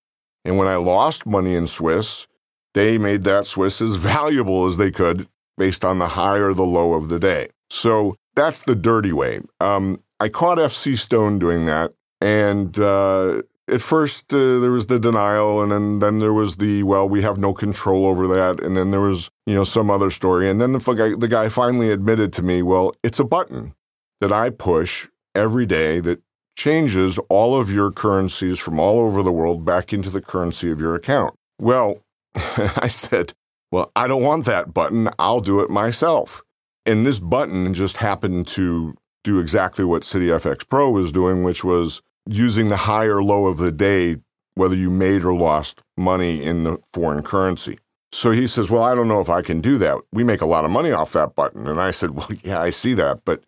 And 0.43 0.57
when 0.57 0.67
I 0.67 0.77
lost 0.77 1.27
money 1.27 1.53
in 1.53 1.67
Swiss, 1.67 2.25
they 2.73 2.97
made 2.97 3.23
that 3.25 3.45
Swiss 3.45 3.81
as 3.81 3.95
valuable 4.13 4.65
as 4.65 4.77
they 4.77 4.91
could 4.91 5.27
based 5.59 5.85
on 5.85 5.99
the 5.99 6.09
high 6.09 6.37
or 6.37 6.55
the 6.55 6.65
low 6.65 6.95
of 6.95 7.09
the 7.09 7.19
day. 7.19 7.49
So 7.73 8.15
that's 8.35 8.61
the 8.61 8.75
dirty 8.75 9.11
way. 9.11 9.41
Um, 9.59 10.03
I 10.19 10.29
caught 10.29 10.59
FC 10.59 10.95
Stone 10.95 11.39
doing 11.39 11.65
that. 11.65 11.91
And 12.21 12.77
uh, 12.79 13.41
at 13.67 13.81
first, 13.81 14.31
uh, 14.31 14.59
there 14.59 14.71
was 14.71 14.87
the 14.87 14.99
denial, 14.99 15.61
and 15.61 15.71
then, 15.71 15.99
then 15.99 16.19
there 16.19 16.33
was 16.33 16.57
the, 16.57 16.83
well, 16.83 17.09
we 17.09 17.23
have 17.23 17.37
no 17.39 17.51
control 17.53 18.05
over 18.05 18.27
that. 18.27 18.63
And 18.63 18.77
then 18.77 18.91
there 18.91 19.01
was, 19.01 19.31
you 19.47 19.55
know, 19.55 19.63
some 19.63 19.89
other 19.89 20.11
story. 20.11 20.49
And 20.49 20.61
then 20.61 20.71
the 20.71 21.15
the 21.19 21.27
guy 21.27 21.49
finally 21.49 21.89
admitted 21.89 22.31
to 22.33 22.43
me, 22.43 22.61
well, 22.61 22.93
it's 23.03 23.19
a 23.19 23.25
button 23.25 23.73
that 24.21 24.31
I 24.31 24.51
push 24.51 25.09
every 25.33 25.65
day 25.65 25.99
that 25.99 26.21
changes 26.55 27.17
all 27.27 27.59
of 27.59 27.71
your 27.71 27.91
currencies 27.91 28.59
from 28.59 28.79
all 28.79 28.99
over 28.99 29.23
the 29.23 29.31
world 29.31 29.65
back 29.65 29.91
into 29.91 30.11
the 30.11 30.21
currency 30.21 30.69
of 30.69 30.79
your 30.79 30.93
account. 30.93 31.33
Well, 31.59 32.03
I 32.35 32.87
said, 32.87 33.33
well, 33.71 33.91
I 33.95 34.07
don't 34.07 34.21
want 34.21 34.45
that 34.45 34.75
button. 34.75 35.09
I'll 35.17 35.41
do 35.41 35.59
it 35.61 35.71
myself. 35.71 36.43
And 36.85 37.05
this 37.05 37.19
button 37.19 37.73
just 37.73 37.97
happened 37.97 38.47
to 38.47 38.95
do 39.23 39.39
exactly 39.39 39.85
what 39.85 40.01
CitiFX 40.01 40.67
Pro 40.67 40.91
was 40.91 41.11
doing, 41.11 41.43
which 41.43 41.63
was 41.63 42.01
using 42.27 42.69
the 42.69 42.77
high 42.77 43.05
or 43.05 43.23
low 43.23 43.47
of 43.47 43.57
the 43.57 43.71
day, 43.71 44.17
whether 44.55 44.75
you 44.75 44.89
made 44.89 45.23
or 45.23 45.33
lost 45.33 45.81
money 45.97 46.43
in 46.43 46.63
the 46.63 46.77
foreign 46.93 47.23
currency. 47.23 47.79
So 48.11 48.31
he 48.31 48.47
says, 48.47 48.69
Well, 48.69 48.83
I 48.83 48.95
don't 48.95 49.07
know 49.07 49.21
if 49.21 49.29
I 49.29 49.41
can 49.41 49.61
do 49.61 49.77
that. 49.79 49.99
We 50.11 50.23
make 50.23 50.41
a 50.41 50.45
lot 50.45 50.65
of 50.65 50.71
money 50.71 50.91
off 50.91 51.13
that 51.13 51.35
button. 51.35 51.67
And 51.67 51.79
I 51.79 51.91
said, 51.91 52.11
Well, 52.15 52.27
yeah, 52.43 52.61
I 52.61 52.69
see 52.69 52.93
that, 52.95 53.21
but 53.25 53.43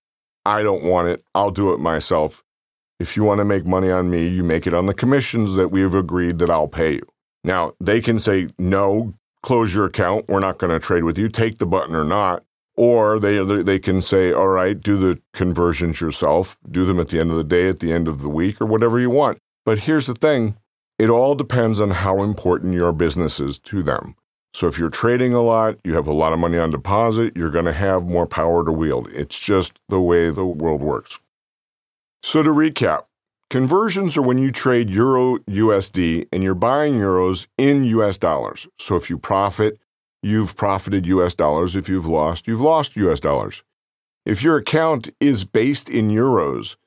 I 0.45 0.63
don't 0.63 0.83
want 0.83 1.09
it. 1.09 1.23
I'll 1.35 1.51
do 1.51 1.73
it 1.73 1.79
myself. 1.79 2.43
If 2.99 3.17
you 3.17 3.23
want 3.23 3.39
to 3.39 3.45
make 3.45 3.65
money 3.65 3.91
on 3.91 4.09
me, 4.09 4.27
you 4.27 4.43
make 4.43 4.65
it 4.65 4.73
on 4.73 4.85
the 4.85 4.93
commissions 4.93 5.55
that 5.55 5.69
we've 5.69 5.93
agreed 5.93 6.37
that 6.37 6.49
I'll 6.49 6.69
pay 6.69 6.93
you. 6.93 7.07
Now, 7.43 7.73
they 7.79 7.99
can 7.99 8.17
say, 8.17 8.47
No, 8.57 9.13
close 9.43 9.75
your 9.75 9.85
account. 9.85 10.25
We're 10.29 10.39
not 10.39 10.57
going 10.57 10.71
to 10.71 10.79
trade 10.79 11.03
with 11.03 11.17
you. 11.17 11.29
Take 11.29 11.57
the 11.57 11.67
button 11.67 11.93
or 11.93 12.05
not. 12.05 12.43
Or 12.77 13.19
they 13.19 13.41
they 13.63 13.79
can 13.79 14.01
say, 14.01 14.33
all 14.33 14.49
right, 14.49 14.79
do 14.79 14.97
the 14.97 15.21
conversions 15.33 16.01
yourself, 16.01 16.57
do 16.69 16.85
them 16.85 16.99
at 16.99 17.09
the 17.09 17.19
end 17.19 17.31
of 17.31 17.37
the 17.37 17.43
day, 17.43 17.69
at 17.69 17.79
the 17.79 17.93
end 17.93 18.07
of 18.07 18.21
the 18.21 18.29
week, 18.29 18.59
or 18.59 18.65
whatever 18.65 18.99
you 18.99 19.09
want. 19.09 19.37
But 19.65 19.79
here's 19.79 20.07
the 20.07 20.13
thing 20.13 20.57
it 20.97 21.09
all 21.09 21.35
depends 21.35 21.79
on 21.79 21.91
how 21.91 22.21
important 22.21 22.73
your 22.73 22.93
business 22.93 23.39
is 23.39 23.59
to 23.59 23.83
them. 23.83 24.15
So 24.53 24.67
if 24.67 24.79
you're 24.79 24.89
trading 24.89 25.33
a 25.33 25.41
lot, 25.41 25.75
you 25.83 25.95
have 25.95 26.07
a 26.07 26.13
lot 26.13 26.31
of 26.31 26.39
money 26.39 26.57
on 26.57 26.69
deposit, 26.69 27.35
you're 27.35 27.49
going 27.49 27.65
to 27.65 27.73
have 27.73 28.05
more 28.05 28.25
power 28.25 28.63
to 28.63 28.71
wield. 28.71 29.09
It's 29.11 29.37
just 29.37 29.81
the 29.89 29.99
way 29.99 30.29
the 30.29 30.45
world 30.45 30.81
works. 30.81 31.19
So 32.23 32.41
to 32.41 32.51
recap, 32.51 33.03
conversions 33.49 34.15
are 34.15 34.21
when 34.21 34.37
you 34.37 34.53
trade 34.53 34.89
euro 34.89 35.39
USD 35.39 36.29
and 36.31 36.41
you're 36.41 36.55
buying 36.55 36.93
euros 36.93 37.47
in 37.57 37.83
US 37.83 38.17
dollars. 38.17 38.65
So 38.79 38.95
if 38.95 39.09
you 39.09 39.17
profit, 39.17 39.77
you've 40.25 40.55
profited 40.55 41.05
US 41.05 41.35
dollars. 41.35 41.75
If 41.75 41.87
you've 41.87 42.07
lost, 42.07 42.47
you've 42.47 42.59
lost 42.59 42.95
US 42.95 43.19
dollars. 43.19 43.63
If 44.25 44.41
your 44.41 44.57
account 44.57 45.09
is 45.19 45.45
based 45.45 45.87
in 45.87 46.09
euros, 46.09 46.77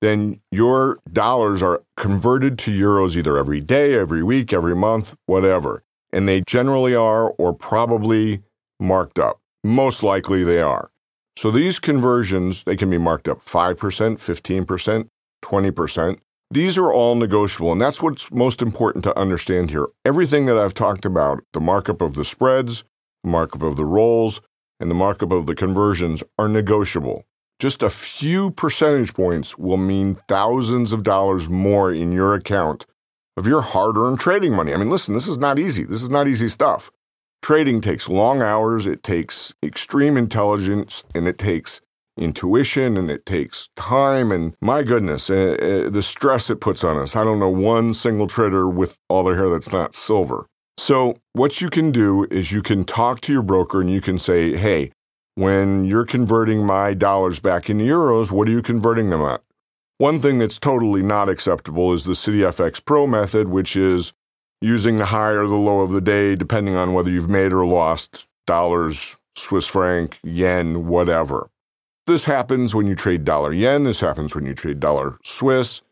then 0.00 0.40
your 0.50 0.98
dollars 1.12 1.62
are 1.62 1.82
converted 1.98 2.58
to 2.60 2.70
euros 2.70 3.14
either 3.14 3.36
every 3.36 3.60
day, 3.60 3.94
every 3.94 4.22
week, 4.22 4.52
every 4.52 4.74
month, 4.74 5.14
whatever. 5.26 5.82
And 6.10 6.26
they 6.26 6.40
generally 6.46 6.94
are 6.94 7.30
or 7.32 7.52
probably 7.52 8.42
marked 8.80 9.18
up. 9.18 9.40
Most 9.62 10.02
likely 10.02 10.42
they 10.42 10.62
are. 10.62 10.90
So 11.36 11.50
these 11.50 11.78
conversions, 11.78 12.64
they 12.64 12.76
can 12.76 12.88
be 12.88 12.96
marked 12.96 13.28
up 13.28 13.44
5%, 13.44 13.76
15%, 13.76 15.08
20%. 15.44 16.18
These 16.50 16.78
are 16.78 16.92
all 16.92 17.16
negotiable, 17.16 17.72
and 17.72 17.80
that's 17.80 18.00
what's 18.00 18.30
most 18.30 18.62
important 18.62 19.02
to 19.04 19.18
understand 19.18 19.70
here. 19.70 19.88
Everything 20.04 20.46
that 20.46 20.56
I've 20.56 20.74
talked 20.74 21.04
about, 21.04 21.42
the 21.52 21.60
markup 21.60 22.00
of 22.00 22.14
the 22.14 22.24
spreads, 22.24 22.84
the 23.24 23.30
markup 23.30 23.62
of 23.62 23.76
the 23.76 23.84
rolls, 23.84 24.40
and 24.78 24.88
the 24.88 24.94
markup 24.94 25.32
of 25.32 25.46
the 25.46 25.56
conversions 25.56 26.22
are 26.38 26.48
negotiable. 26.48 27.24
Just 27.58 27.82
a 27.82 27.90
few 27.90 28.52
percentage 28.52 29.12
points 29.12 29.58
will 29.58 29.76
mean 29.76 30.16
thousands 30.28 30.92
of 30.92 31.02
dollars 31.02 31.48
more 31.48 31.92
in 31.92 32.12
your 32.12 32.34
account 32.34 32.86
of 33.36 33.46
your 33.46 33.62
hard 33.62 33.96
earned 33.96 34.20
trading 34.20 34.54
money. 34.54 34.72
I 34.72 34.76
mean, 34.76 34.90
listen, 34.90 35.14
this 35.14 35.26
is 35.26 35.38
not 35.38 35.58
easy. 35.58 35.82
This 35.82 36.02
is 36.02 36.10
not 36.10 36.28
easy 36.28 36.48
stuff. 36.48 36.90
Trading 37.42 37.80
takes 37.80 38.08
long 38.08 38.40
hours, 38.40 38.86
it 38.86 39.02
takes 39.02 39.52
extreme 39.62 40.16
intelligence, 40.16 41.02
and 41.14 41.26
it 41.26 41.38
takes 41.38 41.80
intuition 42.16 42.96
and 42.96 43.10
it 43.10 43.26
takes 43.26 43.68
time 43.76 44.32
and 44.32 44.54
my 44.60 44.82
goodness, 44.82 45.28
uh, 45.30 45.56
uh, 45.60 45.90
the 45.90 46.02
stress 46.02 46.50
it 46.50 46.60
puts 46.60 46.82
on 46.82 46.96
us. 46.96 47.16
I 47.16 47.24
don't 47.24 47.38
know 47.38 47.50
one 47.50 47.94
single 47.94 48.26
trader 48.26 48.68
with 48.68 48.98
all 49.08 49.24
their 49.24 49.36
hair 49.36 49.50
that's 49.50 49.72
not 49.72 49.94
silver. 49.94 50.46
So, 50.78 51.16
what 51.32 51.60
you 51.60 51.70
can 51.70 51.90
do 51.90 52.26
is 52.30 52.52
you 52.52 52.62
can 52.62 52.84
talk 52.84 53.20
to 53.22 53.32
your 53.32 53.42
broker 53.42 53.80
and 53.80 53.90
you 53.90 54.00
can 54.00 54.18
say, 54.18 54.56
hey, 54.56 54.92
when 55.34 55.84
you're 55.84 56.04
converting 56.04 56.66
my 56.66 56.94
dollars 56.94 57.40
back 57.40 57.70
into 57.70 57.84
euros, 57.84 58.30
what 58.30 58.48
are 58.48 58.52
you 58.52 58.62
converting 58.62 59.10
them 59.10 59.22
at? 59.22 59.42
One 59.98 60.20
thing 60.20 60.38
that's 60.38 60.58
totally 60.58 61.02
not 61.02 61.30
acceptable 61.30 61.92
is 61.94 62.04
the 62.04 62.12
CitiFX 62.12 62.84
Pro 62.84 63.06
method, 63.06 63.48
which 63.48 63.76
is 63.76 64.12
using 64.60 64.96
the 64.96 65.06
high 65.06 65.30
or 65.30 65.46
the 65.46 65.54
low 65.54 65.80
of 65.80 65.90
the 65.90 66.00
day, 66.00 66.36
depending 66.36 66.76
on 66.76 66.92
whether 66.92 67.10
you've 67.10 67.30
made 67.30 67.52
or 67.52 67.64
lost 67.64 68.26
dollars, 68.46 69.16
Swiss 69.34 69.66
franc, 69.66 70.18
yen, 70.22 70.86
whatever. 70.86 71.48
This 72.06 72.26
happens 72.26 72.72
when 72.72 72.86
you 72.86 72.94
trade 72.94 73.24
dollar 73.24 73.52
yen. 73.52 73.82
This 73.82 73.98
happens 73.98 74.32
when 74.32 74.46
you 74.46 74.54
trade 74.54 74.78
dollar 74.78 75.18
Swiss, 75.24 75.82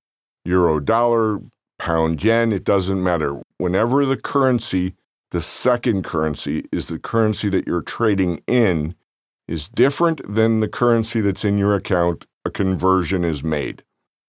euro 0.44 0.79
dollar, 0.79 1.40
pound 1.81 2.22
yen. 2.22 2.53
It 2.53 2.62
doesn't 2.62 3.03
matter. 3.03 3.42
Whenever 3.59 4.07
the 4.07 4.16
currency, 4.16 4.94
the 5.33 5.40
second 5.40 6.05
currency, 6.05 6.66
is 6.70 6.87
the 6.87 7.00
currency 7.00 7.48
that 7.48 7.66
you're 7.66 7.83
trading 7.83 8.40
in, 8.46 8.94
is 9.48 9.68
different 9.68 10.20
than 10.33 10.61
the 10.61 10.68
currency 10.68 11.20
that's 11.20 11.44
in 11.44 11.59
your 11.59 11.74
account, 11.74 12.27
a 12.44 12.50
conversion 12.50 13.24
is 13.24 13.42
made. 13.42 13.83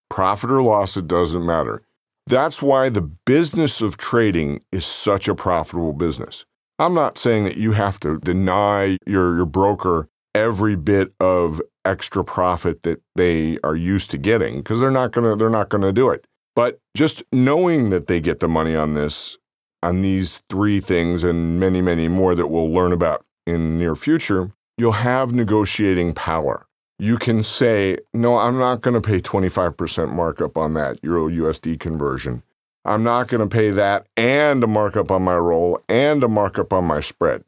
Profit 0.09 0.49
or 0.49 0.63
loss, 0.63 0.97
it 0.97 1.07
doesn't 1.07 1.45
matter. 1.45 1.83
That's 2.25 2.63
why 2.63 2.89
the 2.89 3.03
business 3.03 3.81
of 3.81 3.97
trading 3.97 4.61
is 4.71 4.87
such 4.87 5.27
a 5.27 5.35
profitable 5.35 5.93
business. 5.93 6.45
I'm 6.79 6.95
not 6.95 7.19
saying 7.19 7.43
that 7.43 7.57
you 7.57 7.73
have 7.73 7.99
to 7.99 8.17
deny 8.17 8.97
your, 9.05 9.35
your 9.35 9.45
broker 9.45 10.09
every 10.33 10.75
bit 10.75 11.13
of 11.19 11.61
extra 11.85 12.23
profit 12.23 12.81
that 12.81 13.01
they 13.15 13.57
are 13.63 13.75
used 13.75 14.11
to 14.11 14.17
getting 14.17 14.57
because 14.57 14.79
they're 14.79 14.91
not 14.91 15.11
going 15.11 15.29
to 15.29 15.35
they're 15.37 15.49
not 15.49 15.69
to 15.69 15.93
do 15.93 16.09
it. 16.09 16.25
But 16.55 16.79
just 16.95 17.23
knowing 17.31 17.89
that 17.89 18.07
they 18.07 18.21
get 18.21 18.39
the 18.39 18.47
money 18.47 18.75
on 18.75 18.93
this 18.93 19.37
on 19.83 20.01
these 20.01 20.41
three 20.49 20.79
things 20.79 21.23
and 21.23 21.59
many 21.59 21.81
many 21.81 22.07
more 22.07 22.35
that 22.35 22.47
we'll 22.47 22.71
learn 22.71 22.91
about 22.91 23.23
in 23.45 23.77
near 23.77 23.95
future, 23.95 24.51
you'll 24.77 24.93
have 24.93 25.33
negotiating 25.33 26.13
power. 26.13 26.65
You 26.97 27.17
can 27.17 27.43
say, 27.43 27.97
"No, 28.13 28.37
I'm 28.37 28.57
not 28.57 28.81
going 28.81 28.99
to 28.99 29.01
pay 29.01 29.19
25% 29.19 30.11
markup 30.13 30.57
on 30.57 30.73
that 30.73 30.99
euro 31.03 31.29
USD 31.29 31.77
conversion. 31.79 32.41
I'm 32.85 33.03
not 33.03 33.27
going 33.27 33.47
to 33.47 33.53
pay 33.53 33.69
that 33.71 34.07
and 34.15 34.63
a 34.63 34.67
markup 34.67 35.11
on 35.11 35.23
my 35.23 35.35
roll 35.35 35.79
and 35.89 36.23
a 36.23 36.27
markup 36.27 36.71
on 36.71 36.85
my 36.85 37.01
spread 37.01 37.43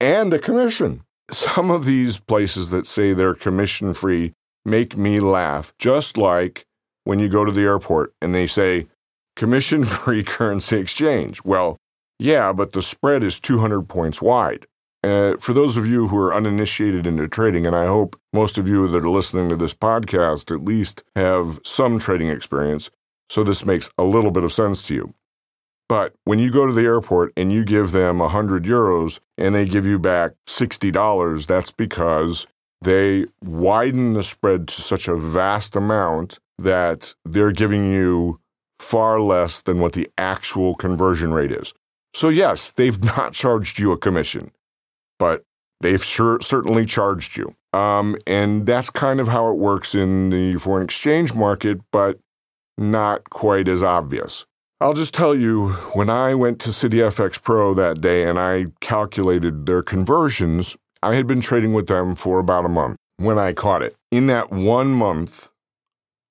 and 0.00 0.32
a 0.32 0.38
commission." 0.38 1.02
Some 1.30 1.70
of 1.70 1.84
these 1.84 2.18
places 2.18 2.70
that 2.70 2.86
say 2.86 3.12
they're 3.12 3.34
commission 3.34 3.92
free 3.94 4.32
make 4.64 4.96
me 4.96 5.20
laugh, 5.20 5.72
just 5.78 6.16
like 6.16 6.64
when 7.04 7.18
you 7.18 7.28
go 7.28 7.44
to 7.44 7.52
the 7.52 7.62
airport 7.62 8.12
and 8.20 8.34
they 8.34 8.46
say 8.46 8.86
commission 9.36 9.84
free 9.84 10.22
currency 10.24 10.76
exchange. 10.76 11.44
Well, 11.44 11.76
yeah, 12.18 12.52
but 12.52 12.72
the 12.72 12.82
spread 12.82 13.22
is 13.22 13.40
200 13.40 13.82
points 13.82 14.20
wide. 14.20 14.66
Uh, 15.02 15.36
for 15.38 15.54
those 15.54 15.78
of 15.78 15.86
you 15.86 16.08
who 16.08 16.18
are 16.18 16.34
uninitiated 16.34 17.06
into 17.06 17.26
trading, 17.26 17.66
and 17.66 17.74
I 17.74 17.86
hope 17.86 18.20
most 18.34 18.58
of 18.58 18.68
you 18.68 18.86
that 18.88 19.02
are 19.02 19.08
listening 19.08 19.48
to 19.48 19.56
this 19.56 19.72
podcast 19.72 20.54
at 20.54 20.62
least 20.62 21.02
have 21.16 21.58
some 21.64 21.98
trading 21.98 22.28
experience, 22.28 22.90
so 23.30 23.42
this 23.42 23.64
makes 23.64 23.90
a 23.96 24.04
little 24.04 24.30
bit 24.30 24.44
of 24.44 24.52
sense 24.52 24.86
to 24.88 24.94
you. 24.94 25.14
But 25.90 26.14
when 26.22 26.38
you 26.38 26.52
go 26.52 26.66
to 26.66 26.72
the 26.72 26.84
airport 26.84 27.32
and 27.36 27.52
you 27.52 27.64
give 27.64 27.90
them 27.90 28.20
100 28.20 28.62
euros 28.62 29.18
and 29.36 29.56
they 29.56 29.66
give 29.66 29.86
you 29.86 29.98
back 29.98 30.34
$60, 30.46 31.48
that's 31.48 31.72
because 31.72 32.46
they 32.80 33.26
widen 33.42 34.12
the 34.12 34.22
spread 34.22 34.68
to 34.68 34.82
such 34.82 35.08
a 35.08 35.16
vast 35.16 35.74
amount 35.74 36.38
that 36.60 37.12
they're 37.24 37.50
giving 37.50 37.92
you 37.92 38.38
far 38.78 39.20
less 39.20 39.62
than 39.62 39.80
what 39.80 39.94
the 39.94 40.08
actual 40.16 40.76
conversion 40.76 41.34
rate 41.34 41.50
is. 41.50 41.74
So, 42.14 42.28
yes, 42.28 42.70
they've 42.70 43.02
not 43.16 43.32
charged 43.32 43.80
you 43.80 43.90
a 43.90 43.98
commission, 43.98 44.52
but 45.18 45.42
they've 45.80 46.04
sure, 46.04 46.40
certainly 46.40 46.86
charged 46.86 47.36
you. 47.36 47.56
Um, 47.72 48.14
and 48.28 48.64
that's 48.64 48.90
kind 48.90 49.18
of 49.18 49.26
how 49.26 49.50
it 49.50 49.58
works 49.58 49.96
in 49.96 50.30
the 50.30 50.54
foreign 50.54 50.84
exchange 50.84 51.34
market, 51.34 51.80
but 51.90 52.20
not 52.78 53.28
quite 53.28 53.66
as 53.66 53.82
obvious. 53.82 54.46
I'll 54.82 54.94
just 54.94 55.12
tell 55.12 55.34
you, 55.34 55.72
when 55.92 56.08
I 56.08 56.34
went 56.34 56.58
to 56.60 56.70
CitiFX 56.70 57.42
Pro 57.42 57.74
that 57.74 58.00
day 58.00 58.26
and 58.26 58.38
I 58.40 58.68
calculated 58.80 59.66
their 59.66 59.82
conversions, 59.82 60.74
I 61.02 61.16
had 61.16 61.26
been 61.26 61.42
trading 61.42 61.74
with 61.74 61.86
them 61.86 62.14
for 62.14 62.38
about 62.38 62.64
a 62.64 62.70
month 62.70 62.96
when 63.18 63.38
I 63.38 63.52
caught 63.52 63.82
it. 63.82 63.94
In 64.10 64.26
that 64.28 64.50
one 64.50 64.92
month, 64.92 65.50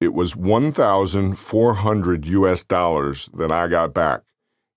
it 0.02 0.16
was 0.16 0.36
1,400 0.36 2.26
US 2.26 2.64
dollars 2.64 3.30
that 3.36 3.52
I 3.52 3.68
got 3.68 3.94
back. 3.94 4.22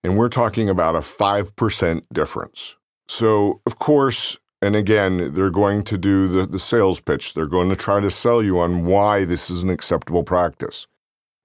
And 0.05 0.19
we're 0.19 0.29
talking 0.29 0.69
about 0.69 0.95
a 0.95 1.01
5% 1.01 2.03
difference. 2.13 2.77
So, 3.09 3.63
of 3.65 3.79
course, 3.79 4.37
and 4.61 4.77
again, 4.77 5.33
they're 5.33 5.49
going 5.49 5.83
to 5.85 5.97
do 5.97 6.29
the, 6.29 6.45
the 6.45 6.59
sales 6.59 7.01
pitch. 7.01 7.33
They're 7.33 7.47
going 7.47 7.71
to 7.71 7.77
try 7.77 8.01
to 8.01 8.11
sell 8.11 8.43
you 8.43 8.59
on 8.59 8.85
why 8.85 9.25
this 9.25 9.49
is 9.49 9.63
an 9.63 9.71
acceptable 9.71 10.25
practice 10.25 10.87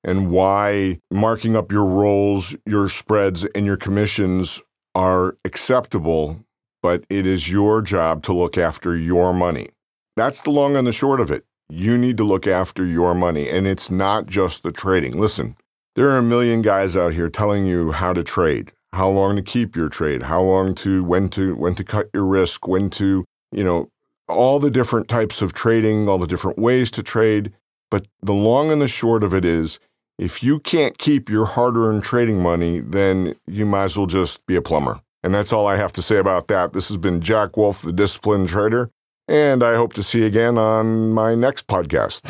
and 0.07 0.31
why 0.31 0.99
marking 1.11 1.55
up 1.55 1.71
your 1.71 1.85
rolls, 1.85 2.55
your 2.65 2.89
spreads, 2.89 3.45
and 3.53 3.65
your 3.65 3.77
commissions 3.77 4.61
are 4.95 5.37
acceptable, 5.45 6.43
but 6.81 7.03
it 7.09 7.27
is 7.27 7.51
your 7.51 7.83
job 7.83 8.23
to 8.23 8.33
look 8.33 8.57
after 8.57 8.95
your 8.95 9.33
money. 9.33 9.69
That's 10.15 10.41
the 10.41 10.49
long 10.49 10.75
and 10.75 10.87
the 10.87 10.91
short 10.91 11.19
of 11.19 11.29
it. 11.29 11.45
You 11.69 11.97
need 11.97 12.17
to 12.17 12.23
look 12.23 12.47
after 12.47 12.83
your 12.85 13.13
money, 13.13 13.49
and 13.49 13.67
it's 13.67 13.91
not 13.91 14.25
just 14.25 14.63
the 14.63 14.71
trading. 14.71 15.19
Listen, 15.19 15.57
there 15.95 16.09
are 16.09 16.17
a 16.17 16.23
million 16.23 16.63
guys 16.63 16.97
out 16.97 17.13
here 17.13 17.29
telling 17.29 17.67
you 17.67 17.91
how 17.91 18.13
to 18.13 18.23
trade 18.23 18.71
how 18.93 19.09
long 19.09 19.35
to 19.35 19.41
keep 19.41 19.75
your 19.75 19.89
trade, 19.89 20.23
how 20.23 20.41
long 20.41 20.73
to 20.73 21.03
when 21.03 21.29
to 21.29 21.55
when 21.55 21.75
to 21.75 21.83
cut 21.83 22.09
your 22.13 22.25
risk, 22.25 22.67
when 22.67 22.89
to, 22.89 23.25
you 23.51 23.63
know, 23.63 23.89
all 24.27 24.59
the 24.59 24.71
different 24.71 25.07
types 25.07 25.41
of 25.41 25.53
trading, 25.53 26.09
all 26.09 26.17
the 26.17 26.27
different 26.27 26.57
ways 26.57 26.89
to 26.91 27.03
trade. 27.03 27.53
But 27.89 28.07
the 28.21 28.33
long 28.33 28.71
and 28.71 28.81
the 28.81 28.87
short 28.87 29.23
of 29.23 29.33
it 29.33 29.45
is 29.45 29.79
if 30.17 30.41
you 30.41 30.59
can't 30.59 30.97
keep 30.97 31.29
your 31.29 31.45
hard-earned 31.45 32.03
trading 32.03 32.41
money, 32.41 32.79
then 32.79 33.35
you 33.45 33.65
might 33.65 33.85
as 33.85 33.97
well 33.97 34.07
just 34.07 34.45
be 34.45 34.55
a 34.55 34.61
plumber. 34.61 34.99
And 35.23 35.33
that's 35.33 35.53
all 35.53 35.67
I 35.67 35.77
have 35.77 35.93
to 35.93 36.01
say 36.01 36.17
about 36.17 36.47
that. 36.47 36.73
This 36.73 36.87
has 36.87 36.97
been 36.97 37.21
Jack 37.21 37.57
Wolf, 37.57 37.81
the 37.81 37.93
Disciplined 37.93 38.49
Trader, 38.49 38.89
and 39.27 39.63
I 39.63 39.75
hope 39.75 39.93
to 39.93 40.03
see 40.03 40.19
you 40.19 40.25
again 40.25 40.57
on 40.57 41.13
my 41.13 41.35
next 41.35 41.67
podcast. 41.67 42.21